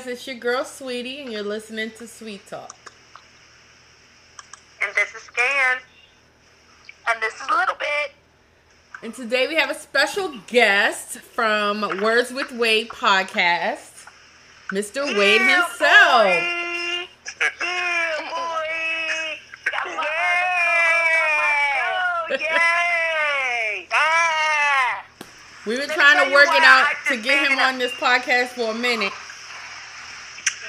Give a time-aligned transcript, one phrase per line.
[0.00, 2.92] guys, it's your girl Sweetie, and you're listening to Sweet Talk.
[4.82, 5.78] And this is Scan.
[7.08, 8.12] And this is a little bit.
[9.02, 14.06] And today we have a special guest from Words with Wade podcast,
[14.68, 15.04] Mr.
[15.18, 15.78] Wade himself.
[15.78, 17.08] boy.
[17.40, 17.78] Yeah,
[18.30, 18.66] boy.
[19.70, 19.86] Got
[22.30, 22.46] Yay!
[22.46, 23.88] Yay!
[23.92, 25.04] Ah!
[25.66, 28.48] We've been Let trying to work it out I to get him on this podcast
[28.48, 29.12] for a minute.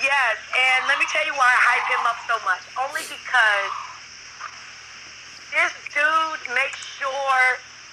[0.01, 2.65] Yes, and let me tell you why I hype him up so much.
[2.73, 3.71] Only because
[5.53, 7.45] this dude makes sure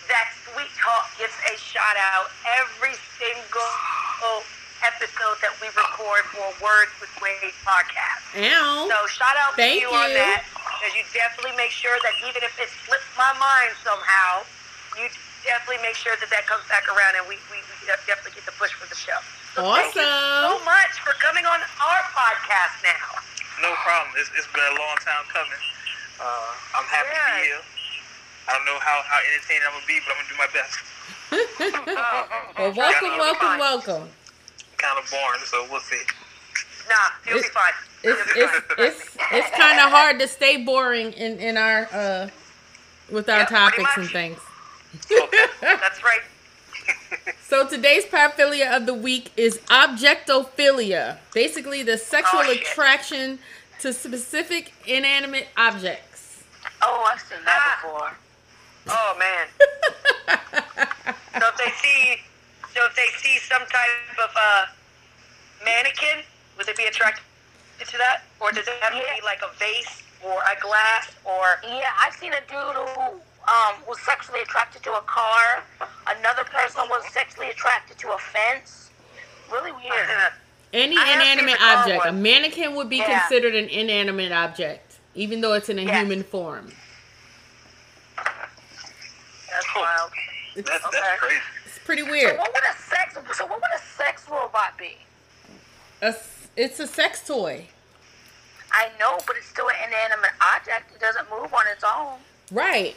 [0.08, 3.74] that Sweet Talk gets a shout out every single
[4.80, 8.24] episode that we record for Words with Wade podcast.
[8.40, 8.88] Ow.
[8.88, 12.40] So shout out to Thank you, on that because you definitely make sure that even
[12.40, 14.46] if it slips my mind somehow,
[14.96, 15.10] you
[15.44, 18.54] definitely make sure that that comes back around and we, we, we definitely get the
[18.56, 19.18] push for the show.
[19.58, 23.18] So Thank you so much for coming on our podcast now.
[23.58, 24.14] No problem.
[24.14, 25.58] It's, it's been a long time coming.
[26.22, 27.62] Uh, I'm happy to be here.
[28.46, 30.78] I don't know how, how entertaining I'm gonna be, but I'm gonna do my best.
[32.56, 33.58] well, welcome, You'll welcome, fine.
[33.58, 34.08] welcome.
[34.78, 36.02] Kind of boring, so we'll see.
[36.88, 36.94] Nah,
[37.26, 37.72] you'll be fine.
[38.04, 42.28] It's it's it's it's kind of hard to stay boring in in our uh
[43.10, 44.38] with our Yep, topics and things.
[45.10, 45.46] Okay.
[45.60, 46.22] That's right.
[47.48, 51.16] So today's paraphilia of the week is objectophilia.
[51.32, 53.38] Basically, the sexual Oh, attraction
[53.80, 56.44] to specific inanimate objects.
[56.82, 58.12] Oh, I've seen that before.
[58.88, 59.46] Oh man.
[61.38, 62.16] So if they see,
[62.74, 64.66] so if they see some type of uh,
[65.64, 66.24] mannequin,
[66.56, 67.22] would they be attracted
[67.86, 69.14] to that, or does it have to Yeah.
[69.16, 71.60] be like a vase or a glass or?
[71.62, 75.62] Yeah, I've seen a dude who um, was sexually attracted to a car.
[76.06, 78.90] Another person was sexually attracted to a fence.
[79.50, 80.08] Really weird.
[80.72, 82.06] Any I inanimate the car object.
[82.06, 83.20] A mannequin would be Yeah.
[83.20, 85.96] considered an inanimate object, even though it's in a Yes.
[86.00, 86.72] human form.
[89.50, 90.10] That's wild.
[90.54, 91.00] It's, That's, Okay.
[91.00, 91.40] that's crazy.
[91.66, 92.20] it's pretty weird.
[92.20, 92.38] So weird.
[92.38, 93.14] what would a sex?
[93.36, 94.98] So what would a sex robot be?
[96.02, 97.66] A s- it's a sex toy.
[98.70, 100.92] I know, but it's still an inanimate object.
[100.94, 102.18] It doesn't move on its own.
[102.50, 102.96] Right.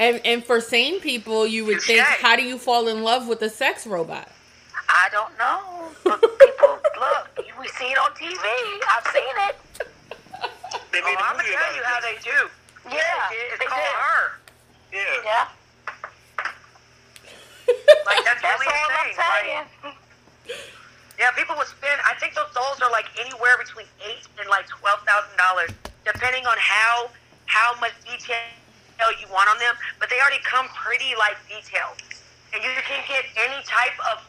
[0.00, 3.42] And and for sane people, you would think, how do you fall in love with
[3.42, 4.28] a sex robot?
[4.88, 7.28] I don't know, but people look.
[7.60, 8.40] We see it on TV.
[8.88, 9.56] I've seen it.
[10.90, 11.84] They made Oh, made a I'm gonna tell you it.
[11.84, 12.38] how they do.
[12.90, 12.96] Yeah,
[13.52, 14.00] It's they called did.
[14.00, 14.40] her.
[14.90, 15.22] Yeah.
[15.22, 15.48] Yeah,
[18.06, 19.20] Like that's, that's really all I'm insane.
[19.20, 19.94] Like, saying.
[21.18, 22.00] Yeah, people would spend.
[22.08, 25.70] I think those dolls are like anywhere between eight and like twelve thousand dollars,
[26.06, 27.10] depending on how
[27.44, 28.40] how much detail
[29.08, 29.74] you want on them.
[29.98, 31.96] But they already come pretty like detailed,
[32.52, 34.20] and you can get any type of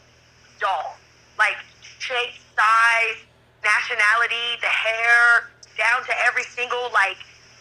[0.60, 0.96] doll,
[1.36, 1.60] like
[2.00, 3.20] shape, size,
[3.60, 7.20] nationality, the hair, down to every single like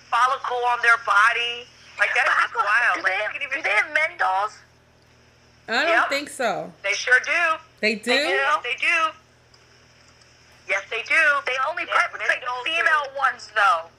[0.09, 1.67] follicle on their body.
[1.99, 2.95] Like that's just wild.
[2.95, 4.57] Do Like, they, you have, even- do they have men dolls?
[5.69, 6.09] I don't Yep.
[6.09, 6.73] think so.
[6.83, 7.43] they sure do.
[7.79, 8.11] They do?
[8.11, 8.39] do?
[8.63, 9.11] They do.
[10.67, 11.16] Yes, they do.
[11.45, 12.72] They only Yeah, perpetrate men the do.
[12.75, 13.89] female ones, though.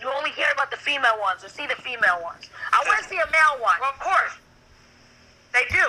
[0.00, 2.48] You only hear about the female ones or see the female ones.
[2.72, 3.76] I want to see a male one.
[3.80, 4.32] Well, of course.
[5.52, 5.84] They do.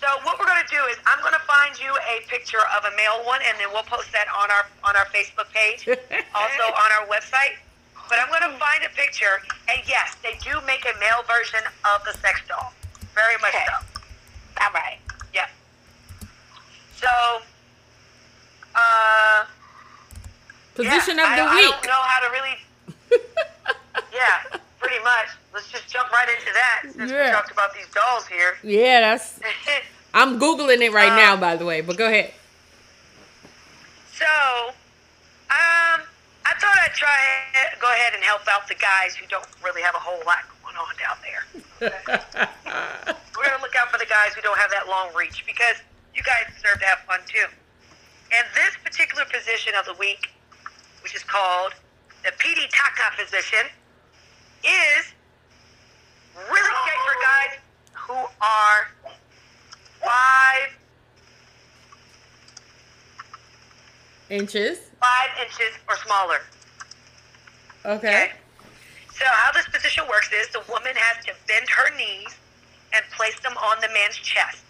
[0.00, 3.22] So what we're gonna do is I'm gonna find you a picture of a male
[3.24, 5.86] one, and then we'll post that on our on our Facebook page,
[6.34, 7.54] also on our website.
[8.10, 12.02] But I'm gonna find a picture, and yes, they do make a male version of
[12.04, 12.72] the sex doll.
[13.14, 13.64] Very much Okay.
[13.66, 14.00] so.
[14.66, 14.98] All right.
[15.32, 15.46] Yeah.
[16.98, 17.08] So,
[18.74, 19.44] uh,
[20.74, 21.70] Position yeah, of the I, I week.
[21.70, 22.58] don't know how to really.
[24.12, 25.28] yeah, pretty much.
[25.54, 27.32] Let's just jump right into that since we Yeah.
[27.32, 28.56] talked about these dolls here.
[28.62, 29.38] Yeah, that's.
[30.14, 31.80] I'm googling it right Uh, now, by the way.
[31.80, 32.32] But go ahead.
[34.14, 34.26] So,
[35.50, 36.00] um,
[36.44, 37.16] I thought I'd try
[37.80, 40.76] go ahead and help out the guys who don't really have a whole lot going
[40.76, 41.44] on down there.
[43.36, 45.76] We're gonna look out for the guys who don't have that long reach because
[46.14, 47.46] you guys deserve to have fun too.
[48.32, 50.30] And this particular position of the week,
[51.02, 51.72] which is called
[52.24, 53.66] the PD Taka position,
[54.64, 55.14] is
[56.36, 57.58] really great for guys
[57.92, 58.88] who are
[60.00, 60.70] five
[64.30, 64.78] Inches.
[64.98, 66.40] five inches or smaller.
[67.84, 68.30] Okay.
[69.14, 72.34] So how this position works is the woman has to bend her knees
[72.94, 74.64] and place them on the man's chest.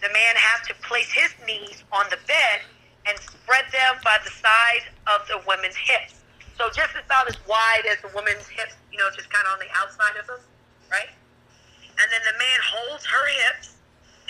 [0.00, 2.60] The man has to place his knees on the bed
[3.08, 6.21] and spread them by the side of the woman's hips.
[6.58, 9.60] So just about as wide as a woman's hips, you know, just kind of on
[9.60, 10.40] the outside of them,
[10.90, 11.10] right?
[11.98, 13.76] And then the man holds her hips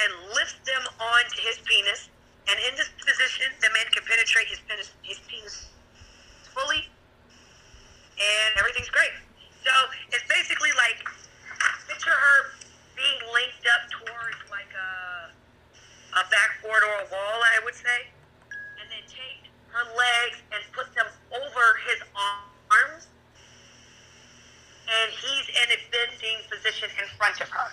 [0.01, 2.09] and lifts them onto his penis.
[2.49, 5.71] And in this position, the man can penetrate his penis, his penis
[6.51, 6.91] fully,
[8.19, 9.15] and everything's great.
[9.63, 9.73] So
[10.11, 10.99] it's basically like
[11.87, 12.39] picture her
[12.99, 15.31] being linked up towards like a
[16.19, 18.11] a backboard or a wall, I would say,
[18.51, 23.07] and then take her legs and put them over his arms,
[24.89, 27.71] and he's in a bending position in front of her.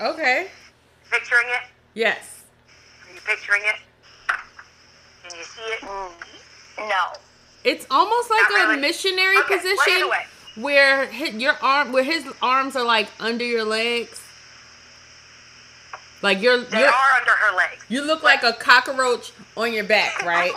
[0.00, 0.48] Okay.
[1.10, 1.68] Picturing it?
[1.94, 2.42] Yes.
[3.08, 3.76] Are you picturing it?
[5.28, 5.80] Can you see it?
[5.80, 7.12] Mm, no.
[7.64, 8.80] It's almost like Not a really.
[8.80, 10.26] missionary Okay, position away.
[10.56, 14.20] where hi- your arm, where his arms are like under your legs.
[16.24, 17.84] Like you're, They you're are under her legs.
[17.90, 20.52] you look like a cockroach on your back, right?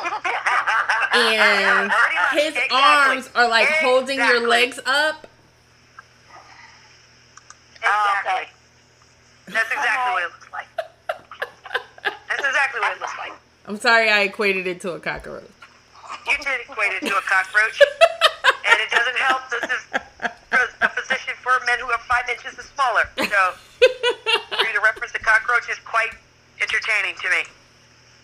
[1.13, 2.77] And Pretty his exactly.
[2.79, 5.27] arms are like holding your legs up.
[7.75, 8.47] Exactly.
[9.47, 10.67] That's exactly what it looks like.
[12.29, 13.33] That's exactly what it looks like.
[13.67, 15.43] I'm sorry I equated it to a cockroach.
[16.27, 17.81] You did equate it to a cockroach,
[18.71, 19.41] and it doesn't help.
[19.49, 19.99] This is
[20.81, 23.03] a position for men who are five inches and smaller.
[23.17, 23.53] So
[23.83, 24.26] for
[24.67, 26.11] you to reference a cockroach is quite
[26.61, 27.43] entertaining to me.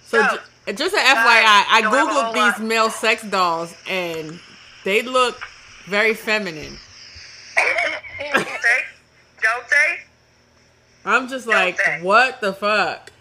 [0.06, 0.38] So So,
[0.68, 2.62] ju- just an uh, FYI, I don't have a googled these lot.
[2.62, 4.40] male sex dolls and
[4.84, 5.42] they look
[5.88, 6.78] very feminine.
[7.56, 8.84] Don't they?
[9.42, 10.00] Don't they?
[11.06, 12.00] I'm just like, they?
[12.02, 13.12] what the fuck?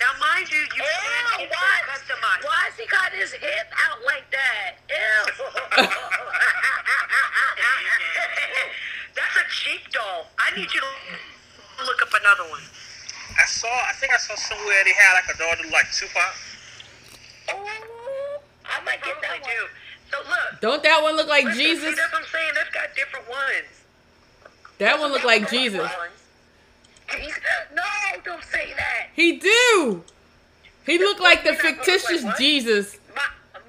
[0.00, 0.82] Now, mind you, you Ew,
[1.38, 1.82] can what?
[1.88, 2.44] customize.
[2.44, 4.76] Why has he got his hip out like that?
[4.90, 5.84] Ew.
[9.14, 10.26] That's a cheap doll.
[10.38, 12.62] I need you to look up another one.
[13.38, 13.68] I saw.
[13.68, 16.34] I think I saw somewhere they had like a dog that looked like Tupac.
[17.54, 19.50] Ooh, I might get that one.
[19.50, 19.60] do.
[20.10, 20.60] So look.
[20.60, 21.84] Don't that one look like listen, Jesus?
[21.90, 22.50] See, that's what I'm saying.
[22.54, 23.70] They've got different ones.
[24.78, 25.90] That one look like Jesus.
[27.74, 27.82] No,
[28.24, 29.08] don't say that.
[29.14, 30.02] He do.
[30.86, 32.38] He look like the He not look like fictitious?
[32.38, 32.98] Jesus.
[33.14, 33.22] My,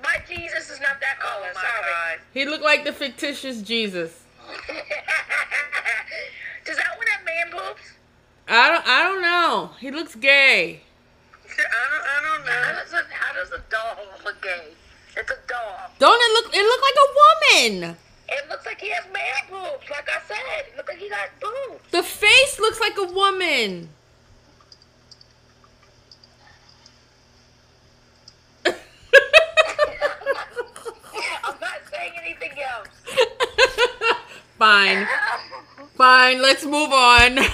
[0.04, 1.52] my Jesus is not that Oh color.
[1.54, 1.92] my sorry.
[2.16, 2.20] god.
[2.34, 4.24] He look like the fictitious Jesus.
[6.66, 7.82] Does that one have man boobs?
[8.48, 8.88] I don't.
[8.88, 9.72] I don't know.
[9.80, 10.82] He looks gay.
[11.48, 11.52] I
[11.92, 12.80] don't, I don't How know.
[12.84, 14.74] does a, how does a doll look gay?
[15.16, 15.92] It's a doll.
[16.00, 16.54] Don't it look?
[16.56, 17.96] It look like a woman.
[18.28, 19.88] It looks like he has man boobs.
[19.90, 21.82] Like I said, it looks like he got boobs.
[21.92, 23.90] The face looks like a woman.
[28.66, 28.74] I'm
[31.62, 32.90] not saying anything else.
[34.58, 35.08] Fine.
[35.96, 36.42] Fine.
[36.42, 37.38] Let's move on.
[37.38, 37.46] A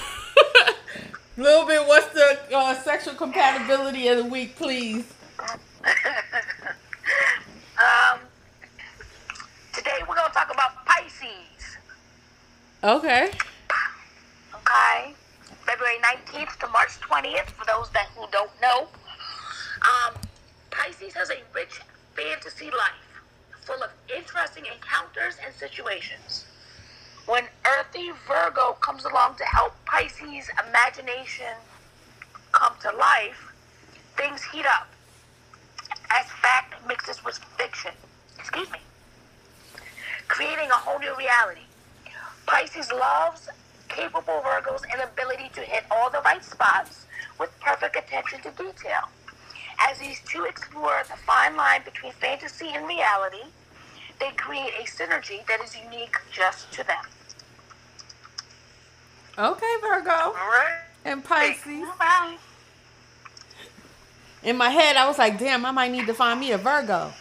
[1.38, 1.88] Little bit.
[1.88, 5.06] What's the uh, sexual compatibility of the week, please?
[7.82, 8.20] Um,
[9.74, 11.78] today we're gonna talk about Pisces.
[12.84, 13.32] Okay.
[14.54, 15.16] Okay,
[15.66, 17.50] February 19th to March 20th.
[17.52, 18.88] For those that who don't know,
[19.82, 20.14] um,
[20.70, 21.82] Pisces has a rich
[22.16, 23.22] fantasy life,
[23.62, 26.46] full of interesting encounters and situations.
[27.66, 31.54] Earthy Virgo comes along to help Pisces' imagination
[32.52, 33.54] come to life,
[34.18, 34.88] things heat up
[36.12, 37.92] as fact mixes with fiction.
[38.38, 38.80] Excuse me.
[40.28, 41.62] Creating a whole new reality.
[42.48, 43.48] Pisces loves
[43.88, 47.06] capable Virgos and ability to hit all the right spots
[47.40, 49.10] with perfect attention to detail.
[49.80, 53.46] As these two explore the fine line between fantasy and reality,
[54.20, 57.04] they create a synergy that is unique just to them.
[59.42, 60.82] Okay, Virgo All right.
[61.04, 61.88] and Pisces.
[61.98, 62.38] Bye.
[64.44, 67.12] In my head, I was like, "Damn, I might need to find me a Virgo."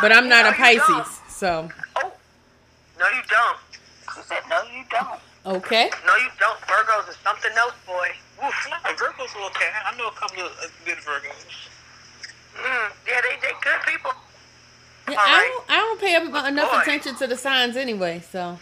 [0.00, 0.80] But I'm not a No, you.
[0.80, 2.12] Pisces, so Oh.
[2.98, 3.58] No, you don't.
[4.14, 5.20] She said, no, you don't.
[5.56, 5.90] okay.
[6.06, 6.58] No, you don't.
[6.60, 8.08] Virgos is something else, boy.
[8.44, 9.70] Oof, no, Virgos are okay.
[9.84, 11.44] I know a couple of uh, good Virgos.
[12.56, 14.12] Mm, yeah, they they good people.
[15.08, 15.52] Yeah, All I right.
[15.52, 15.70] don't.
[15.70, 16.80] I don't pay enough Boy.
[16.80, 18.22] attention to the signs anyway.
[18.30, 18.58] So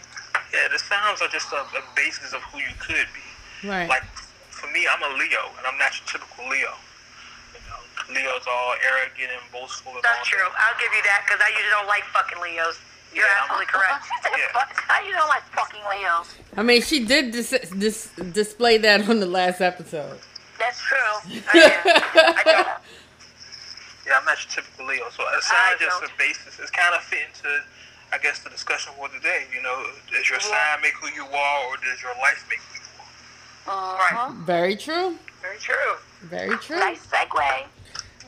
[0.53, 3.67] Yeah, the sounds are just a, a basis of who you could be.
[3.67, 3.89] right.
[3.89, 4.03] Like
[4.49, 6.73] for me, I'm a Leo, and I'm not your typical Leo.
[7.53, 7.79] You know,
[8.15, 10.39] Leo's all arrogant and boastful and all That's true.
[10.43, 12.79] I'll give you that because I usually don't like fucking Leos.
[13.13, 13.41] You're Yeah.
[13.43, 14.05] absolutely correct.
[14.35, 14.63] Yeah.
[14.91, 16.35] How you don't like fucking Leos?
[16.57, 20.19] I mean, she did dis- dis- display that on the last episode.
[20.59, 20.97] That's true.
[21.53, 22.67] I, I don't.
[24.07, 26.11] Yeah, I'm not your typical Leo, so it I sounds just don't.
[26.11, 26.59] a basis.
[26.59, 27.61] It's kind of fitting to,
[28.13, 29.45] I guess, the discussion for today.
[29.53, 32.75] You know, does your sign make who you are, or does your life make who
[32.75, 34.15] you are?
[34.15, 34.33] Uh-huh.
[34.45, 35.17] Very true.
[35.41, 35.95] Very true.
[36.21, 36.79] Very true.
[36.79, 37.65] Nice segue.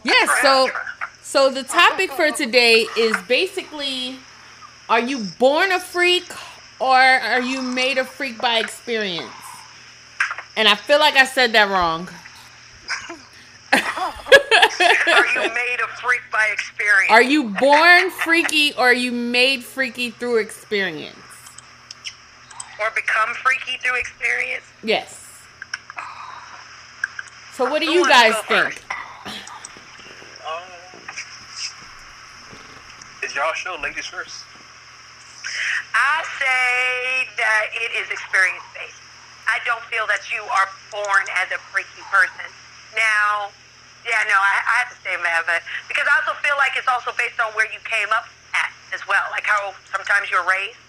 [0.03, 0.29] Yes.
[0.41, 0.69] So,
[1.21, 4.17] so the topic for today is basically:
[4.89, 6.31] Are you born a freak,
[6.79, 9.31] or are you made a freak by experience?
[10.55, 12.09] And I feel like I said that wrong.
[13.77, 17.11] Are you made a freak by experience?
[17.11, 21.17] Are you born freaky or are you made freaky through experience?
[22.79, 24.63] or become freaky through experience?
[24.83, 25.23] Yes.
[27.53, 28.83] So what do you guys think?
[29.25, 30.69] Um,
[33.23, 34.45] is y'all show ladies first?
[35.95, 39.01] I say that it is experience based.
[39.49, 42.45] I don't feel that you are born as a freaky person.
[42.95, 43.49] Now,
[44.07, 45.59] yeah, no, I, I have to say Meva
[45.91, 49.03] because I also feel like it's also based on where you came up at as
[49.03, 50.79] well, like how sometimes you're raised.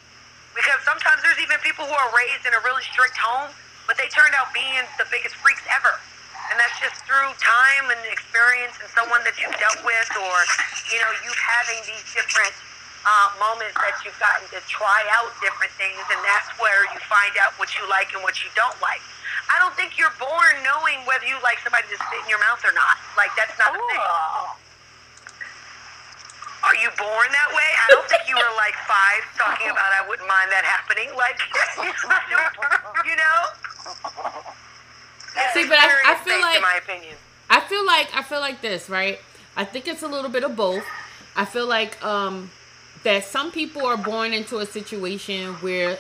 [0.54, 3.50] Because sometimes there's even people who are raised in a really strict home,
[3.87, 5.98] but they turned out being the biggest freaks ever.
[6.50, 10.37] And that's just through time and experience and someone that you've dealt with or,
[10.88, 12.56] you know, you having these different
[13.04, 17.37] uh, moments that you've gotten to try out different things, and that's where you find
[17.38, 19.02] out what you like and what you don't like.
[19.50, 22.61] I don't think you're born knowing whether you like somebody to spit in your mouth
[22.64, 22.97] or not.
[23.16, 24.02] Like, that's not a thing.
[26.64, 27.70] Are you born that way?
[27.80, 31.08] I don't think you were like five talking about I wouldn't mind that happening.
[31.16, 31.38] Like,
[33.06, 33.38] you know?
[35.54, 37.14] See, but I- I feel like- in my opinion.
[37.50, 39.18] I feel like I feel like this, right?
[39.56, 40.85] I think it's a little bit of both.
[41.37, 42.50] I feel like um
[43.04, 45.97] that some people are born into a situation where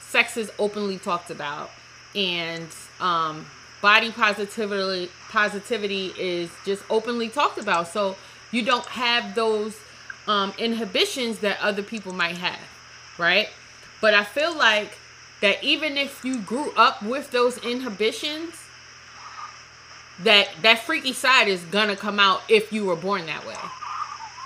[0.00, 1.70] sex is openly talked about
[2.14, 2.68] and
[3.00, 3.46] um
[3.80, 7.88] body positivity positivity is just openly talked about.
[7.88, 8.16] So
[8.50, 9.76] you don't have those
[10.26, 12.60] um inhibitions that other people might have,
[13.18, 13.48] right?
[14.00, 14.96] But I feel like
[15.40, 18.54] that even if you grew up with those inhibitions,
[20.24, 23.54] that that freaky side is gonna come out if you were born that way.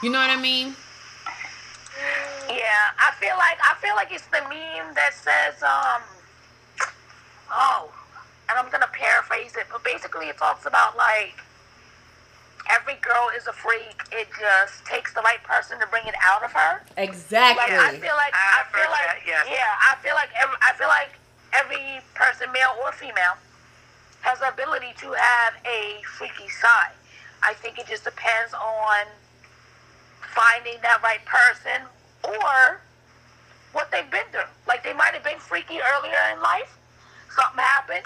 [0.03, 0.75] You know what I mean?
[2.49, 6.03] Yeah, I feel like I feel like it's the meme that says, um,
[7.53, 7.93] oh,
[8.49, 11.37] and I'm gonna paraphrase it, but basically it talks about like
[12.71, 14.01] every girl is a freak.
[14.13, 16.83] It just takes the right person to bring it out of her.
[16.97, 17.63] Exactly.
[17.63, 19.47] Like I feel like I, I've feel like that, yes.
[19.51, 21.13] yeah, I feel like every, I feel like
[21.53, 23.37] every person, male or female,
[24.23, 26.95] has the ability to have a freaky side.
[27.43, 29.07] I think it just depends on
[30.35, 31.87] finding that right person
[32.25, 32.81] or
[33.73, 34.49] what they've been through.
[34.67, 36.79] Like they might have been freaky earlier in life,
[37.35, 38.05] something happened,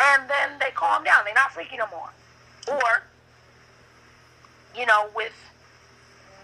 [0.00, 1.24] and then they calm down.
[1.24, 2.10] They're not freaky no more.
[2.68, 3.02] Or,
[4.76, 5.32] you know, with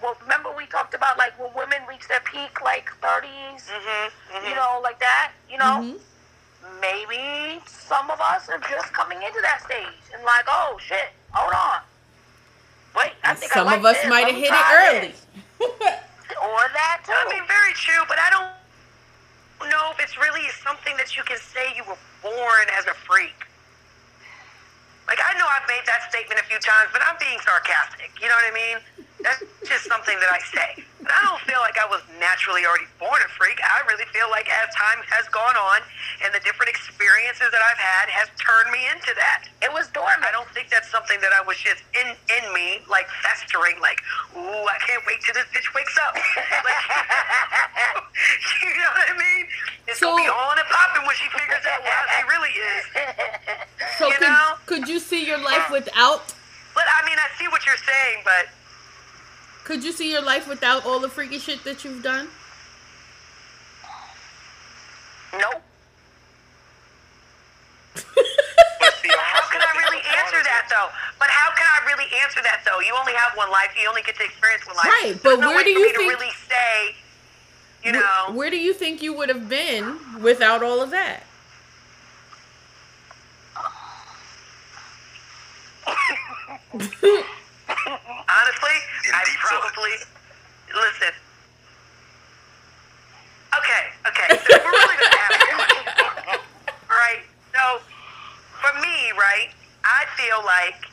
[0.02, 4.54] well, remember we talked about like when women reach their peak, like 30s, Mm-hmm, you
[4.54, 5.32] know, like that.
[5.50, 6.80] You know, Mhm.
[6.80, 11.52] maybe some of us are just coming into that stage and like, oh shit, hold
[11.52, 11.80] on.
[12.96, 14.08] Wait, I think Some I like of us this.
[14.10, 15.14] might have hit it early.
[16.40, 17.12] Or that too.
[17.12, 21.38] I mean, very true, but I don't know if it's really something that you can
[21.38, 23.46] say you were born as a freak.
[25.06, 28.12] Like, I know I've made that statement a few times, but I'm being sarcastic.
[28.20, 29.07] You know what I mean?
[29.22, 30.84] That's just something that I say.
[31.02, 33.58] But I don't feel like I was naturally already born a freak.
[33.62, 35.82] I really feel like as time has gone on
[36.22, 39.46] and the different experiences that I've had has turned me into that.
[39.62, 40.22] it was dormant.
[40.22, 43.98] I don't think that's something that I was just in in me, like festering, like,
[44.38, 46.14] ooh, I can't wait till this bitch wakes up.
[46.14, 46.78] Like,
[48.62, 49.44] you know what I mean?
[49.86, 52.82] It's So- gonna be on and popping when she figures out how she really is.
[53.98, 54.48] So You could, know?
[54.66, 56.22] could you see your life without
[56.74, 58.46] But I mean, I see what you're saying, but
[59.68, 62.26] could you see your life without all the freaky shit that you've done?
[65.34, 65.60] nope.
[68.80, 70.88] But see, how can I really answer that though?
[71.18, 72.80] But how can I really answer that though?
[72.80, 73.68] You only have one life.
[73.78, 74.86] You only get to experience one life.
[74.86, 76.94] Right, but no where way do you me think- to really say?
[77.84, 81.24] You Where- know, Where, do you think you would have been without all of that?
[88.08, 89.68] Honestly, In I deep thought.
[89.68, 89.92] probably
[90.72, 91.12] listen.
[93.52, 94.28] Okay, okay.
[94.48, 96.40] So we're really gonna have it.
[96.88, 97.20] right?
[97.52, 97.80] So
[98.60, 99.50] for me, right,
[99.84, 100.88] I feel like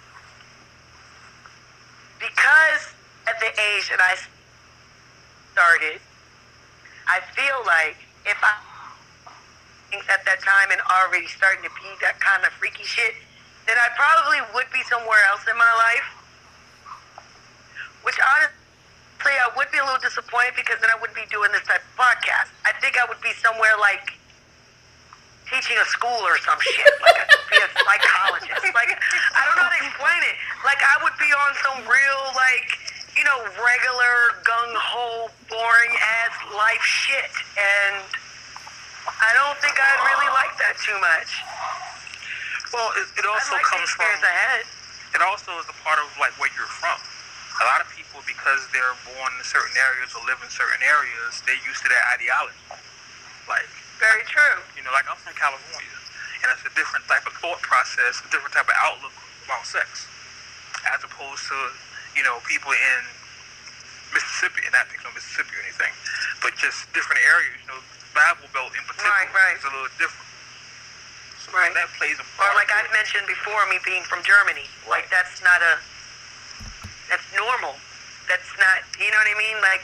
[2.19, 2.91] because
[3.27, 4.15] at the age that I
[5.53, 6.01] started,
[7.07, 7.95] I feel like
[8.25, 8.55] if I
[9.91, 13.15] think at that time and already starting to be that kind of freaky shit,
[13.67, 16.14] then I probably would be somewhere else in my life.
[18.05, 21.65] Which honestly, I would be a little disappointed because then I wouldn't be doing this
[21.65, 22.53] type of podcast.
[22.61, 24.13] I think I would be somewhere like
[25.49, 26.93] teaching a school or some shit.
[27.01, 28.61] Like I could be a psychologist.
[28.73, 30.35] Like I don't know how to explain it.
[30.61, 32.69] Like I would be on some real like
[33.17, 38.05] you know regular gung ho boring ass life shit, and
[39.09, 41.29] I don't think I'd really like that too much.
[42.73, 44.09] Well, it, it also like comes from.
[44.21, 44.65] had.
[45.15, 46.99] It also is a part of like where you're from.
[47.55, 51.39] A lot of people, because they're born in certain areas or live in certain areas,
[51.47, 52.59] they're used to that ideology.
[53.47, 53.67] Like
[53.99, 54.59] Very true.
[54.75, 55.95] You know, like I'm from California,
[56.43, 59.15] and it's a different type of thought process, a different type of outlook
[59.47, 60.03] about sex,
[60.91, 61.57] as opposed to
[62.19, 62.99] you know people in
[64.11, 65.93] Mississippi, and not picking on Mississippi or anything,
[66.43, 67.55] but just different areas.
[67.63, 67.79] You know,
[68.11, 69.55] Bible Belt in particular Right, right.
[69.55, 70.27] is a little different.
[71.39, 71.71] So Right.
[71.71, 72.51] that plays a part.
[72.51, 74.67] Or like I've mentioned before, me being from Germany.
[74.91, 75.79] Like that's not a.
[77.09, 77.75] That's normal.
[78.27, 78.81] That's not.
[78.97, 79.57] You know what I mean?
[79.61, 79.83] Like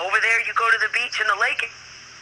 [0.00, 1.64] over there, you go to the beach and the lake,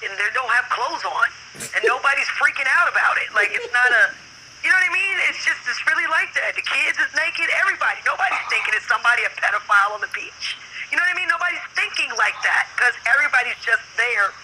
[0.03, 1.29] and they don't have clothes on,
[1.75, 3.31] and nobody's freaking out about it.
[3.35, 4.15] Like it's not a.
[4.61, 5.17] You know what I mean?
[5.33, 6.53] It's just it's really like that.
[6.53, 7.49] The kids is naked.
[7.65, 7.97] Everybody.
[8.05, 10.61] Nobody's thinking it's somebody a pedophile on the beach.
[10.93, 11.31] You know what I mean?
[11.31, 14.35] Nobody's thinking like that because everybody's just there,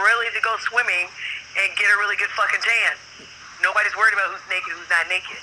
[0.00, 1.06] really to go swimming
[1.60, 2.96] and get a really good fucking tan.
[3.62, 5.36] Nobody's worried about who's naked, who's not naked.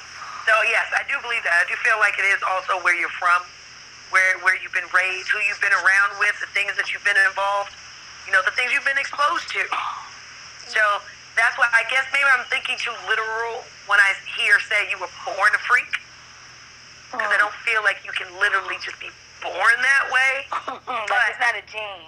[0.49, 1.53] So yes, I do believe that.
[1.61, 3.45] I do feel like it is also where you're from,
[4.11, 7.19] where where you've been raised, who you've been around with, the things that you've been
[7.27, 7.71] involved,
[8.25, 9.61] you know, the things you've been exposed to.
[10.71, 10.81] So
[11.35, 15.11] that's why I guess maybe I'm thinking too literal when I hear say you were
[15.23, 15.91] born a freak,
[17.11, 19.11] because I don't feel like you can literally just be
[19.43, 20.33] born that way.
[21.11, 22.07] like it's not a gene.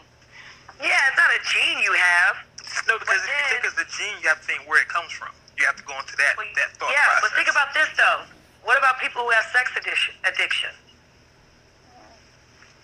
[0.79, 2.35] Yeah, it's not a gene you have.
[2.87, 4.87] No, because if you think then- it's the gene, you have to think where it
[4.87, 5.29] comes from.
[5.59, 7.21] You have to go into that Well, that thought yeah, process.
[7.27, 8.23] but think about this though.
[8.63, 10.15] What about people who have sex addiction?
[10.23, 10.71] Addiction.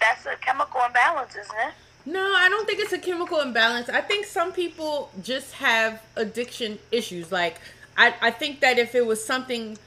[0.07, 1.73] That's a chemical imbalance, isn't it?
[2.05, 3.89] No, I don't think it's a chemical imbalance.
[3.89, 7.31] I think some people just have addiction issues.
[7.31, 7.59] Like,
[7.97, 9.77] I, I think that if it was something,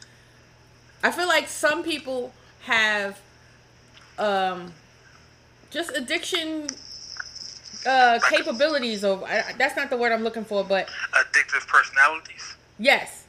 [1.05, 2.33] I feel like some people
[2.63, 3.21] have,
[4.19, 4.73] um,
[5.71, 6.67] just addiction,
[7.87, 9.05] uh, capabilities.
[9.05, 12.57] Or I, that's not the word I'm looking for, but addictive personalities.
[12.81, 13.25] yes,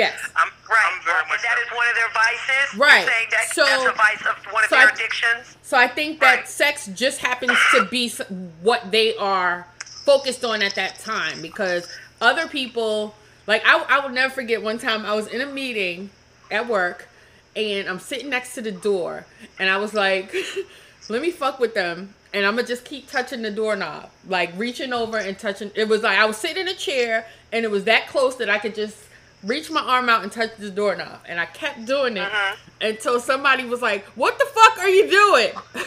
[0.00, 0.18] yes.
[0.36, 0.92] I'm Right.
[0.92, 2.74] I'm very much that that is one of their vices.
[2.74, 3.06] You're Right.
[3.06, 5.56] saying that So- that's a vice of one of so their I- addictions.
[5.62, 6.48] So I think that Right.
[6.48, 8.08] sex just happens to be
[8.62, 9.66] what they are
[10.06, 11.88] focused on at that time because
[12.20, 13.14] other people,
[13.46, 16.10] like I, I will never forget one time I was in a meeting
[16.50, 17.08] at work
[17.56, 19.26] and I'm sitting next to the door
[19.58, 20.32] and I was like,
[21.08, 24.92] let me fuck with them and I'm gonna just keep touching the doorknob, like reaching
[24.92, 25.72] over and touching.
[25.74, 28.48] It was like I was sitting in a chair and it was that close that
[28.48, 28.96] I could just
[29.42, 32.56] reach my arm out and touch the doorknob and I kept doing it Mhm.
[32.82, 35.52] until somebody was like, "What the fuck are you doing?"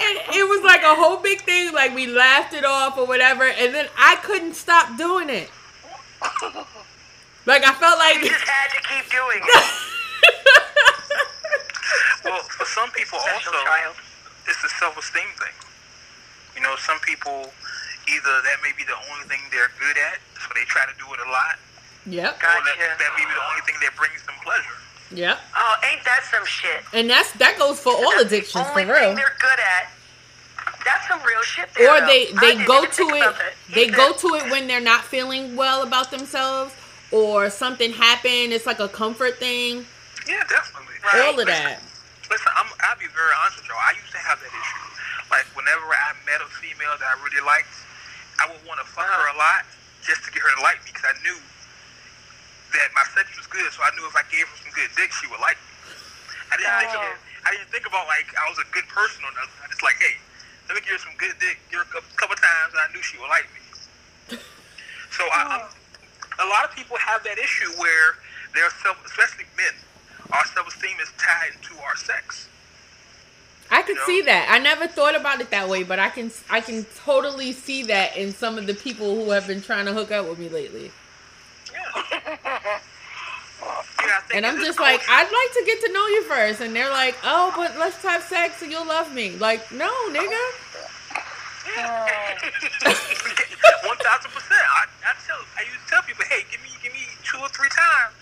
[0.00, 1.72] and it was like a whole big thing.
[1.72, 5.50] Like we laughed it off or whatever, and then I couldn't stop doing it.
[7.46, 8.16] Like I felt like.
[8.22, 9.64] You just had to keep doing it.
[12.24, 13.96] well, for some people Special also, child.
[14.46, 15.54] it's a self-esteem thing.
[16.56, 17.52] You know, some people
[18.14, 21.06] either that may be the only thing they're good at, so they try to do
[21.12, 21.56] it a lot,
[22.06, 22.36] yep.
[22.36, 22.98] or that, Gotcha.
[22.98, 24.78] that may be the only thing that brings them pleasure.
[25.12, 25.38] Yep.
[25.56, 26.84] Oh, ain't that some shit?
[26.92, 29.12] And that's that goes for all addictions the for only real.
[29.12, 29.88] thing they're good at.
[30.84, 31.88] That's some real shit there.
[31.88, 32.06] Or though.
[32.06, 33.34] they they go to think it.
[33.74, 36.74] They go to it when they're not feeling well about themselves,
[37.10, 38.52] or something happened.
[38.52, 39.86] It's like a comfort thing.
[40.28, 40.96] Yeah, definitely.
[41.00, 41.24] Right.
[41.24, 41.80] All of that.
[42.28, 43.80] Listen, I'm, I'll be very honest with y'all.
[43.80, 44.84] I used to have that issue.
[45.32, 47.72] Like, whenever I met a female that I really liked,
[48.38, 49.66] I would want to fuck her a lot
[50.02, 51.38] just to get her to like me because I knew
[52.74, 53.66] that my sex was good.
[53.74, 55.72] So I knew if I gave her some good dick, she would like me.
[56.48, 57.02] I didn't think oh.
[57.02, 59.58] of, I didn't think about like I was a good person or nothing.
[59.60, 60.16] I just like, hey,
[60.68, 61.60] let me give her some good dick.
[61.68, 63.62] Give her a couple, times, and I knew she would like me.
[65.12, 66.44] So I, oh.
[66.44, 68.20] a lot of people have that issue where
[68.54, 69.72] their self, especially men,
[70.32, 72.47] our self-esteem is tied to our sex.
[73.70, 74.06] I can You know?
[74.06, 74.48] see that.
[74.50, 78.16] I never thought about it that way, but I can I can totally see that
[78.16, 80.90] in some of the people who have been trying to hook up with me lately.
[81.72, 82.36] Yeah.
[84.00, 86.60] Yeah, And I'm just like, I'd like to get to know you first.
[86.60, 89.36] And they're like, oh, but let's have sex and you'll love me.
[89.36, 90.42] Like, no, nigga.
[93.84, 94.64] one thousand percent.
[94.64, 97.48] I, I tell, I used to tell people, hey, give me, give me two or
[97.50, 98.14] three times.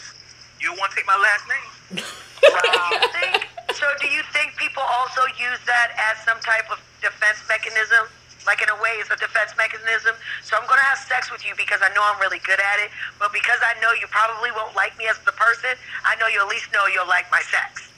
[0.60, 2.02] You don't want to take my last name.
[2.42, 6.78] Do you think, so do you think people also use that as some type of
[7.02, 8.06] defense mechanism?
[8.46, 10.14] Like in a way, it's a defense mechanism.
[10.42, 12.90] So I'm gonna have sex with you because I know I'm really good at it,
[13.18, 15.70] but because I know you probably won't like me as the person,
[16.04, 17.88] I know you at least know you'll like my sex.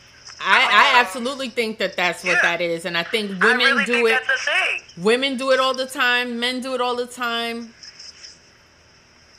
[0.41, 2.43] I, I absolutely think that that's what Yeah.
[2.43, 2.85] that is.
[2.85, 4.23] And I think I women really do think it.
[4.25, 5.05] that's a thing.
[5.05, 6.39] Women do it all the time.
[6.39, 7.75] Men do it all the time.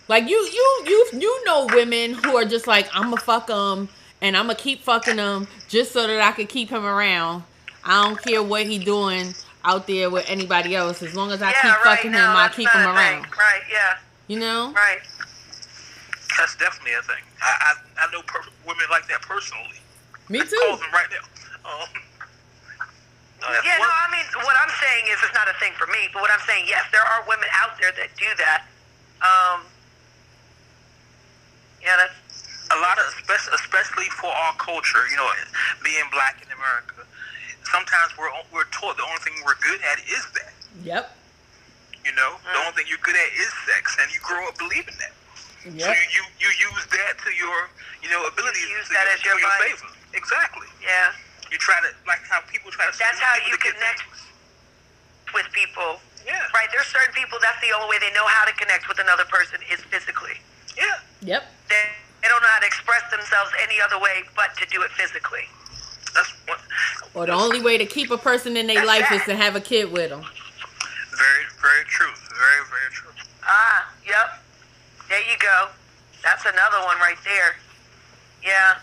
[0.10, 3.88] Like you, you, you, you know, women who are just like, I'm gonna fuck them,
[4.22, 7.44] and I'm gonna keep fucking them just so that I can keep him around.
[7.86, 11.02] I don't care what he doing out there with anybody else.
[11.04, 11.96] As long as I yeah, keep right.
[11.98, 13.22] fucking no, him, I keep him around.
[13.24, 13.32] Thing.
[13.38, 13.62] Right?
[13.72, 13.98] Yeah.
[14.30, 14.72] You know?
[14.78, 15.02] Right.
[16.38, 17.26] That's definitely a thing.
[17.42, 19.82] I, I, I know per- women like that personally.
[20.30, 20.86] Me I can call too.
[20.86, 21.26] them right now.
[21.66, 21.90] Um,
[23.42, 25.90] no, that's Yeah, no, I mean, what I'm saying is it's not a thing for
[25.90, 26.14] me.
[26.14, 28.70] But what I'm saying, yes, there are women out there that do that.
[29.26, 29.66] Um,
[31.82, 35.28] yeah, that's a lot of especially, especially for our culture, you know,
[35.84, 37.02] being black in America.
[37.66, 40.54] Sometimes we're we're taught the only thing we're good at is that.
[40.86, 41.19] Yep.
[42.10, 42.76] You know, the only mm.
[42.82, 45.14] thing you're good at is sex, and you grow up believing that.
[45.62, 47.70] So you, you you use that to your
[48.02, 49.94] you know abilities use to that your, as your your favor.
[50.18, 50.66] Exactly.
[50.82, 51.14] yeah.
[51.54, 52.94] You try to like how people try to.
[52.98, 54.02] That's how you to connect
[55.38, 56.02] with people.
[56.26, 56.42] Yeah.
[56.50, 56.66] Right.
[56.74, 57.38] There's certain people.
[57.46, 60.42] That's the only way they know how to connect with another person is physically.
[60.74, 60.98] Yeah.
[61.22, 61.46] Yep.
[61.70, 61.84] They,
[62.26, 65.46] they don't know how to express themselves any other way but to do it physically.
[66.18, 66.58] That's what.
[67.14, 69.62] Or the only way to keep a person in their life is to have a
[69.62, 70.26] kid with them.
[71.90, 72.30] Very very.
[72.38, 73.12] Very very true.
[73.44, 74.40] Ah, yep.
[75.10, 75.68] There you go.
[76.24, 77.56] That's another one right there.
[78.44, 78.78] Yeah.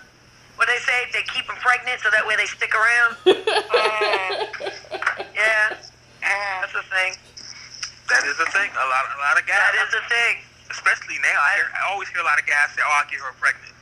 [0.57, 3.17] What they say, they keep them pregnant so that way they stick around.
[5.37, 5.77] Yeah.
[6.23, 7.13] That's a thing.
[8.09, 8.71] That is a thing.
[8.73, 9.59] A lot a lot of guys.
[9.59, 10.37] That is a thing.
[10.71, 11.39] especially now.
[11.39, 13.75] I, hear, I always hear a lot of guys say, "Oh, I'll get her pregnant."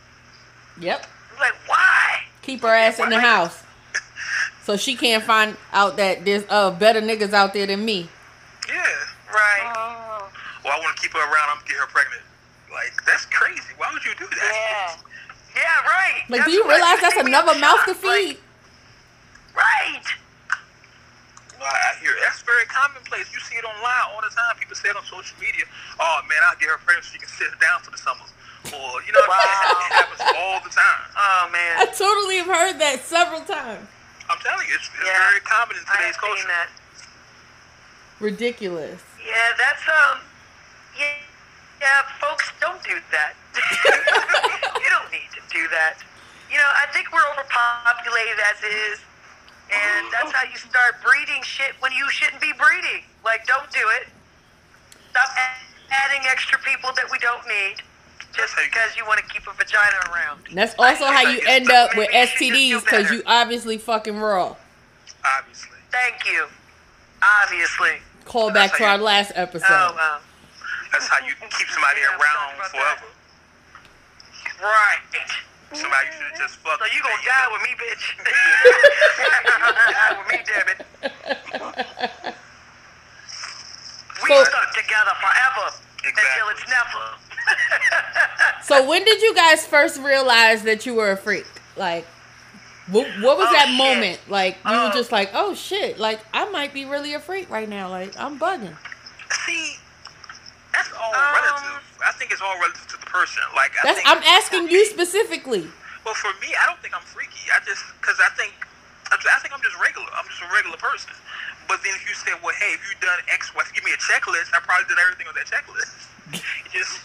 [0.80, 1.06] Yep.
[1.30, 2.24] It's like, why?
[2.42, 3.62] Keep her ass in the house.
[4.64, 8.08] So she can't find out that there's uh better niggas out there than me.
[9.58, 9.70] Yeah.
[9.70, 10.30] Right.
[10.64, 11.48] Well, I want to keep her around.
[11.52, 12.22] I'm gonna get her pregnant.
[12.72, 13.70] Like that's crazy.
[13.76, 14.40] Why would you do that?
[14.40, 14.96] Yeah.
[15.54, 16.26] Yeah, right.
[16.26, 18.42] Like, That's do you what- realize that's another mouth to shocked, like, feed?
[19.54, 20.02] right.
[21.62, 23.30] Well, I hear that's very commonplace.
[23.30, 24.58] You see it online all the time.
[24.58, 25.62] People say it on social media.
[26.02, 28.26] Oh man, I'll get her pregnant so she can sit down for the summer.
[28.74, 29.78] Or you know, what I'm saying?
[29.78, 31.06] it happens all the time.
[31.14, 33.86] Oh man, I totally have heard that several times.
[34.26, 35.14] I'm telling you, it's, it's Yeah.
[35.30, 36.42] very common in today's have culture.
[36.42, 36.68] seen that.
[38.18, 38.98] Ridiculous.
[39.24, 40.20] Yeah, that's um.
[40.98, 41.16] Yeah,
[41.80, 43.34] yeah, folks, don't do that.
[44.78, 45.98] you don't need to do that.
[46.50, 49.00] You know, I think we're overpopulated as is,
[49.72, 53.02] and that's how you start breeding shit when you shouldn't be breeding.
[53.24, 54.08] Like, don't do it.
[55.10, 55.28] Stop
[55.90, 57.82] adding extra people that we don't need
[58.36, 60.42] just because you want to keep a vagina around.
[60.52, 63.22] That's also how you end up with Maybe you should just do STDs because you
[63.26, 64.56] obviously fucking raw.
[65.24, 65.78] Obviously.
[65.90, 66.46] Thank you.
[67.22, 67.98] Obviously.
[68.24, 69.66] Call back to our last episode.
[69.68, 70.18] Oh wow.
[70.92, 72.98] That's how you keep somebody Yeah, around talk about that.
[72.98, 73.10] forever.
[74.62, 75.02] Right.
[75.72, 76.80] Somebody should have just fucked.
[76.80, 78.04] So you gonna die with me, bitch?
[79.92, 80.80] die with me, damn it.
[84.22, 85.66] We So- stuck together forever
[86.06, 87.04] until it's never.
[88.62, 91.46] So when did you guys first realize that you were a freak?
[91.76, 92.06] Like,
[92.88, 93.76] what, what was Oh, that shit.
[93.76, 94.20] moment?
[94.28, 94.92] Like, you were Oh.
[94.94, 97.88] just like, oh shit, like I might be really a freak right now.
[97.88, 98.76] Like, I'm bugging.
[99.46, 99.76] See,
[100.72, 101.82] that's all Um, relative.
[102.04, 103.42] I think it's all relative to the person.
[103.56, 105.70] Like I That's think I'm asking you specifically.
[106.04, 107.48] Well, for me, I don't think I'm freaky.
[107.54, 108.52] I just because I think
[109.10, 110.06] I think I'm just regular.
[110.12, 111.10] I'm just a regular person.
[111.68, 113.96] But then if you say, well, hey, if you done X, Y, give me a
[113.96, 115.96] checklist, I probably done everything on that checklist.
[116.72, 117.00] Just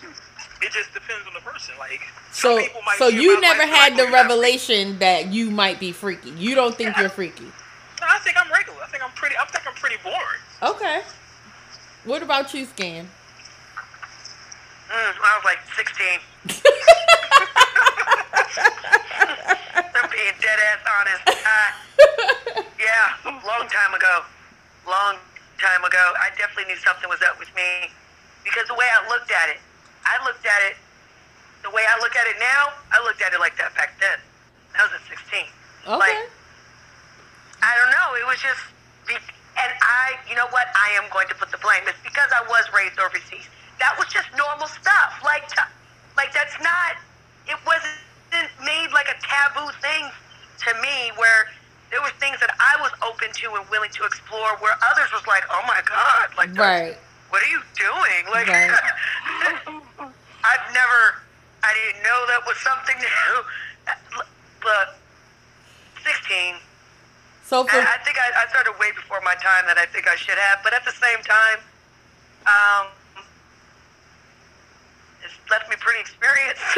[0.62, 1.74] it just depends on the person.
[1.80, 5.32] Like some So people might so you my never life had the you're revelation that
[5.34, 6.32] you might be freaky.
[6.32, 7.02] You don't think Yeah.
[7.02, 7.44] you're freaky.
[7.44, 7.54] freaky.
[8.02, 8.82] No, I think I'm regular.
[8.84, 9.36] I think I'm pretty.
[9.38, 10.42] I think I'm pretty boring.
[10.62, 11.02] Okay.
[12.06, 13.08] What about you, Scan?
[14.90, 16.20] Mm, I was like 16.
[19.94, 21.24] I'm being dead ass honest.
[21.30, 21.70] Uh,
[22.80, 23.14] yeah,
[23.46, 24.24] long time ago.
[24.88, 25.16] Long
[25.62, 26.02] time ago.
[26.20, 27.92] I definitely knew something was up with me
[28.44, 29.60] because the way I looked at it,
[30.10, 30.76] I looked at it
[31.62, 32.74] the way I look at it now.
[32.90, 34.18] I looked at it like that back then.
[34.74, 35.46] I was at 16.
[35.86, 35.98] Okay.
[36.02, 36.26] Like,
[37.62, 38.18] I don't know.
[38.18, 38.62] It was just,
[39.06, 39.22] be-
[39.60, 40.66] and I, you know what?
[40.74, 41.84] I am going to put the blame.
[41.86, 43.46] It's because I was raised overseas.
[43.78, 45.22] That was just normal stuff.
[45.24, 45.62] Like, t-
[46.18, 46.98] like that's not.
[47.48, 50.10] It wasn't made like a taboo thing
[50.68, 51.48] to me, where
[51.92, 55.26] there were things that I was open to and willing to explore, where others was
[55.28, 56.96] like, "Oh my god, like, right.
[57.32, 58.72] what are you doing?" Like, Right.
[60.70, 61.16] I've never,
[61.64, 63.44] I didn't know that was something new.
[64.62, 65.00] But
[66.04, 66.56] 16,
[67.46, 70.08] So for I, I think I, I started way before my time that I think
[70.08, 70.60] I should have.
[70.64, 71.58] But at the same time,
[72.46, 72.88] um,
[75.24, 76.62] it's left me pretty experienced.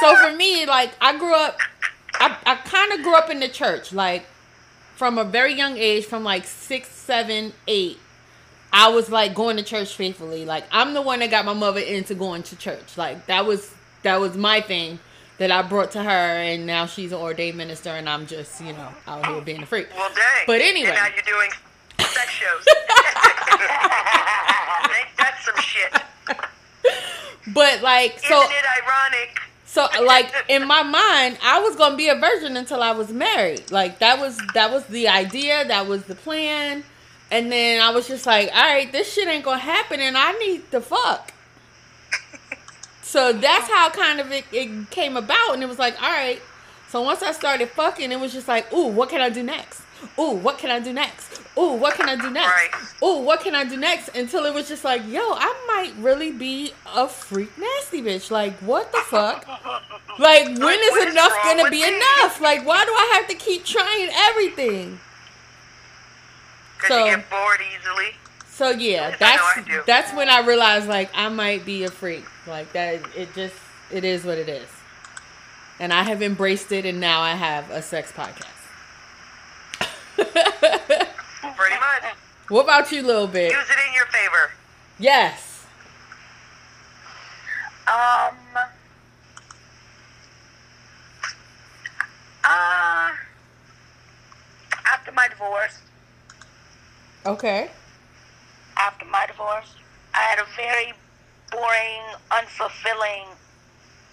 [0.00, 1.58] so for me, like I grew up,
[2.14, 4.26] I, I kind of grew up in the church, like
[4.96, 8.00] from a very young age, from like six, seven, eight.
[8.72, 10.44] I was like going to church faithfully.
[10.44, 12.96] Like I'm the one that got my mother into going to church.
[12.96, 14.98] Like that was that was my thing
[15.38, 18.72] that I brought to her, and now she's an ordained minister, and I'm just you
[18.72, 19.88] know out here being a freak.
[19.96, 20.44] well, dang.
[20.46, 20.90] But anyway.
[20.90, 21.50] And now you're doing
[21.98, 22.66] sex shows.
[24.90, 25.92] Ain't that some shit?
[27.54, 29.40] But like so Isn't it ironic?
[29.64, 33.70] So like in my mind, I was gonna be a virgin until I was married.
[33.70, 36.84] Like that was that was the idea, that was the plan.
[37.30, 40.32] And then I was just like, all right, this shit ain't gonna happen, and I
[40.32, 41.32] need to fuck.
[43.02, 46.40] So that's how kind of it, it came about, and it was like, all right.
[46.90, 49.82] So once I started fucking, it was just like, ooh, what can I do next?
[50.18, 51.40] Ooh, what can I do next?
[51.58, 52.46] Ooh, what can I do next?
[52.46, 52.70] Right.
[53.02, 54.08] Ooh, what can I do next?
[54.10, 58.30] Until it was just like, yo, I might really be a freak nasty bitch.
[58.30, 59.44] Like, what the fuck?
[60.18, 61.96] Like, when what is is enough wrong gonna be me?
[61.96, 62.42] enough?
[62.42, 65.00] Like, why do I have to keep trying everything?
[66.90, 68.14] So- you get bored easily.
[68.48, 72.24] So yeah, I that's I that's when I realized like I might be a freak.
[72.46, 73.54] Like that, it just
[73.90, 74.68] it is what it is,
[75.78, 78.44] and I have embraced it, and now I have a sex podcast.
[80.16, 82.14] Pretty much.
[82.50, 83.50] what about you, little bit?
[83.50, 84.50] Use it in your favor.
[84.98, 85.64] Yes.
[87.86, 88.36] Um.
[92.44, 93.10] Uh.
[94.84, 95.78] After my divorce,
[97.26, 97.70] Okay.
[98.78, 99.74] after my divorce,
[100.14, 100.92] I had a very
[101.50, 103.26] boring, unfulfilling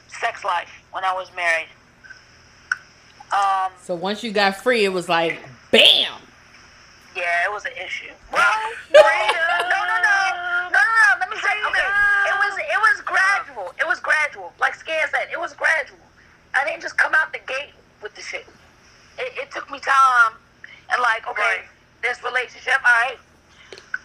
[0.08, 1.68] sex life when I was married.
[3.32, 3.72] Um.
[3.82, 5.40] So once you got free, it was like
[5.72, 6.22] bam.
[7.16, 8.12] Yeah, it was an issue.
[8.32, 8.44] Well,
[8.94, 10.28] no, no, no, no, no,
[10.70, 11.08] no, no.
[11.20, 11.90] Let me say, okay,
[12.28, 13.74] it was it was gradual.
[13.80, 14.54] It was gradual.
[14.60, 16.00] Like Scan said, it was gradual.
[16.54, 18.46] I didn't just come out the gate with the shit.
[19.18, 20.34] It, it took me time,
[20.92, 21.66] and like, okay, Right.
[22.02, 23.18] This relationship, all right.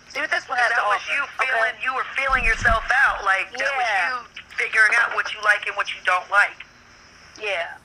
[0.08, 1.46] See what this one has That to was offer, you okay?
[1.48, 1.74] feeling.
[1.82, 3.24] You were feeling yourself out.
[3.24, 4.18] Like that Yeah.
[4.18, 6.56] was you figuring out what you like and what you don't like.
[7.40, 7.76] Yeah.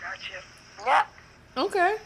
[0.00, 0.42] Gotcha.
[0.84, 1.06] Yeah.
[1.56, 1.96] Okay.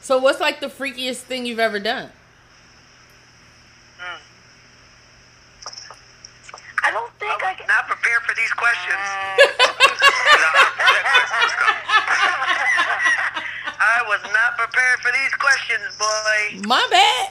[0.00, 2.10] So what's like the freakiest thing you've ever done?
[4.00, 4.18] Mm.
[6.82, 7.66] I don't think I can.
[7.68, 8.98] Not prepared for these questions.
[13.84, 16.68] I was not prepared for these questions, boy.
[16.68, 17.30] My bad.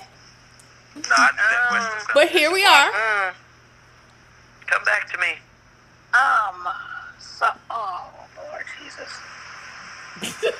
[0.95, 2.91] No, I knew that question was But here we are.
[2.91, 3.33] Mm.
[4.67, 5.39] Come back to me.
[6.13, 6.67] Um.
[7.19, 7.47] So.
[7.69, 9.11] Oh Lord Jesus.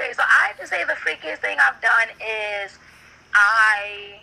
[0.00, 2.08] Okay, so I have to say the freakiest thing I've done
[2.64, 2.78] is
[3.34, 4.20] I.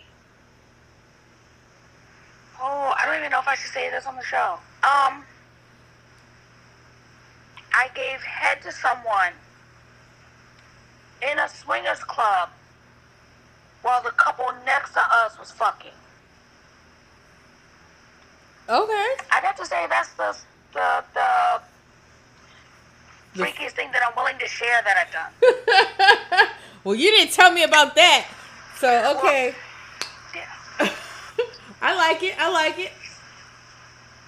[2.60, 4.58] Oh, I don't even know if I should say this on the show.
[4.82, 5.22] Um,
[7.78, 9.32] I gave head to someone
[11.22, 12.48] in a swingers club
[13.82, 15.92] while the couple next to us was fucking.
[18.68, 19.06] Okay.
[19.30, 20.36] I'd have to say that's the
[20.74, 21.60] the the
[23.34, 26.48] The- freakiest thing that I'm willing to share that I've done.
[26.84, 28.26] well, you didn't tell me about that.
[28.80, 29.54] So okay.
[30.34, 30.48] Yeah.
[31.80, 32.34] I like it.
[32.40, 32.92] I like it.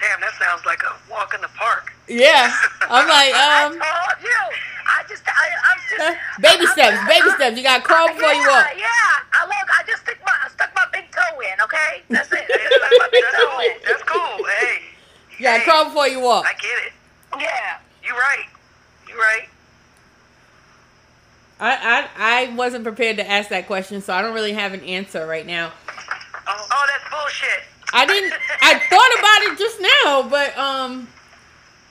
[0.01, 1.93] Damn, that sounds like a walk in the park.
[2.09, 2.51] Yeah.
[2.89, 4.41] I'm like, I um, told you.
[4.89, 6.19] I just, I, I'm just.
[6.41, 7.57] baby I'm- steps, I'm- baby I'm- steps.
[7.57, 8.67] You gotta crawl before you yeah, walk.
[8.77, 9.69] Yeah, I look.
[9.71, 11.61] I just stick my, I stuck my big toe in.
[11.65, 12.49] Okay, that's it.
[12.49, 13.77] I stuck my big toe in.
[13.87, 14.45] That's cool.
[14.59, 14.81] Hey.
[15.39, 16.47] You gotta hey, crawl before you walk.
[16.47, 16.93] I get it.
[17.39, 17.79] Yeah.
[18.03, 18.47] You're right.
[19.07, 19.49] You're right.
[21.61, 22.09] I, I
[22.49, 25.47] I wasn't prepared to ask that question, so I don't really have an answer right
[25.47, 25.73] now.
[26.49, 27.65] Oh, oh that's bullshit.
[27.93, 28.33] I didn't.
[28.63, 31.09] I thought about it just now, but um,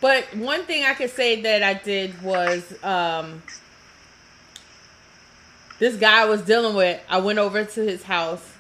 [0.01, 3.43] but one thing I could say that I did was um,
[5.79, 7.01] this guy I was dealing with.
[7.09, 8.53] I went over to his house,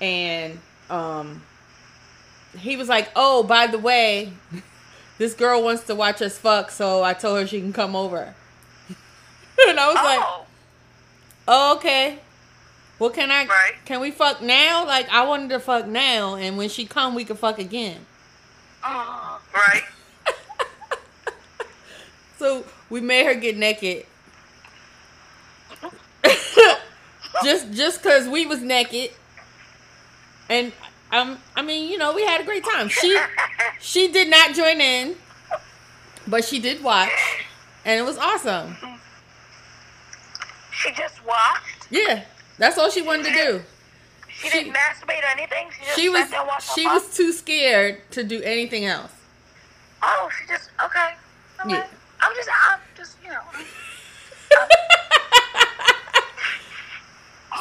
[0.00, 1.42] and um,
[2.58, 4.32] he was like, "Oh, by the way,
[5.18, 8.34] this girl wants to watch us fuck, so I told her she can come over."
[9.68, 10.46] and I was like, Oh.
[11.48, 12.18] oh, "Okay."
[12.98, 13.46] Well, can I?
[13.46, 13.72] Right.
[13.84, 14.86] Can we fuck now?
[14.86, 18.06] Like I wanted to fuck now, and when she come, we can fuck again.
[18.82, 19.38] Mm.
[19.54, 19.82] Right.
[22.36, 24.04] So we made her get naked.
[27.44, 29.12] just just cause we was naked.
[30.50, 30.72] And
[31.10, 32.88] um I mean, you know, we had a great time.
[32.88, 33.18] She
[33.80, 35.16] she did not join in,
[36.26, 37.10] but she did watch.
[37.84, 38.76] And it was awesome.
[40.72, 41.86] She just watched.
[41.90, 42.24] Yeah.
[42.58, 43.62] That's all she wanted to do.
[44.28, 45.68] She, She- didn't masturbate or anything.
[45.70, 49.10] She just She was she was too scared to do anything else.
[50.02, 51.14] Oh, she just okay.
[51.64, 51.74] okay.
[51.76, 51.86] Yeah.
[52.20, 53.40] I'm just, I'm just, you know.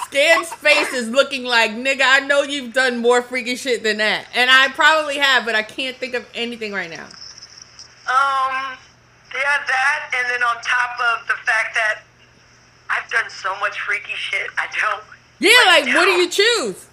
[0.05, 4.25] Scan's face is looking like, nigga, I know you've done more freaky shit than that.
[4.35, 7.05] And I probably have, but I can't think of anything right now.
[8.05, 8.77] Um,
[9.33, 12.01] yeah, that, and then on top of the fact that
[12.93, 15.03] I've done so much freaky shit, I don't.
[15.39, 16.85] Yeah, like what do you choose?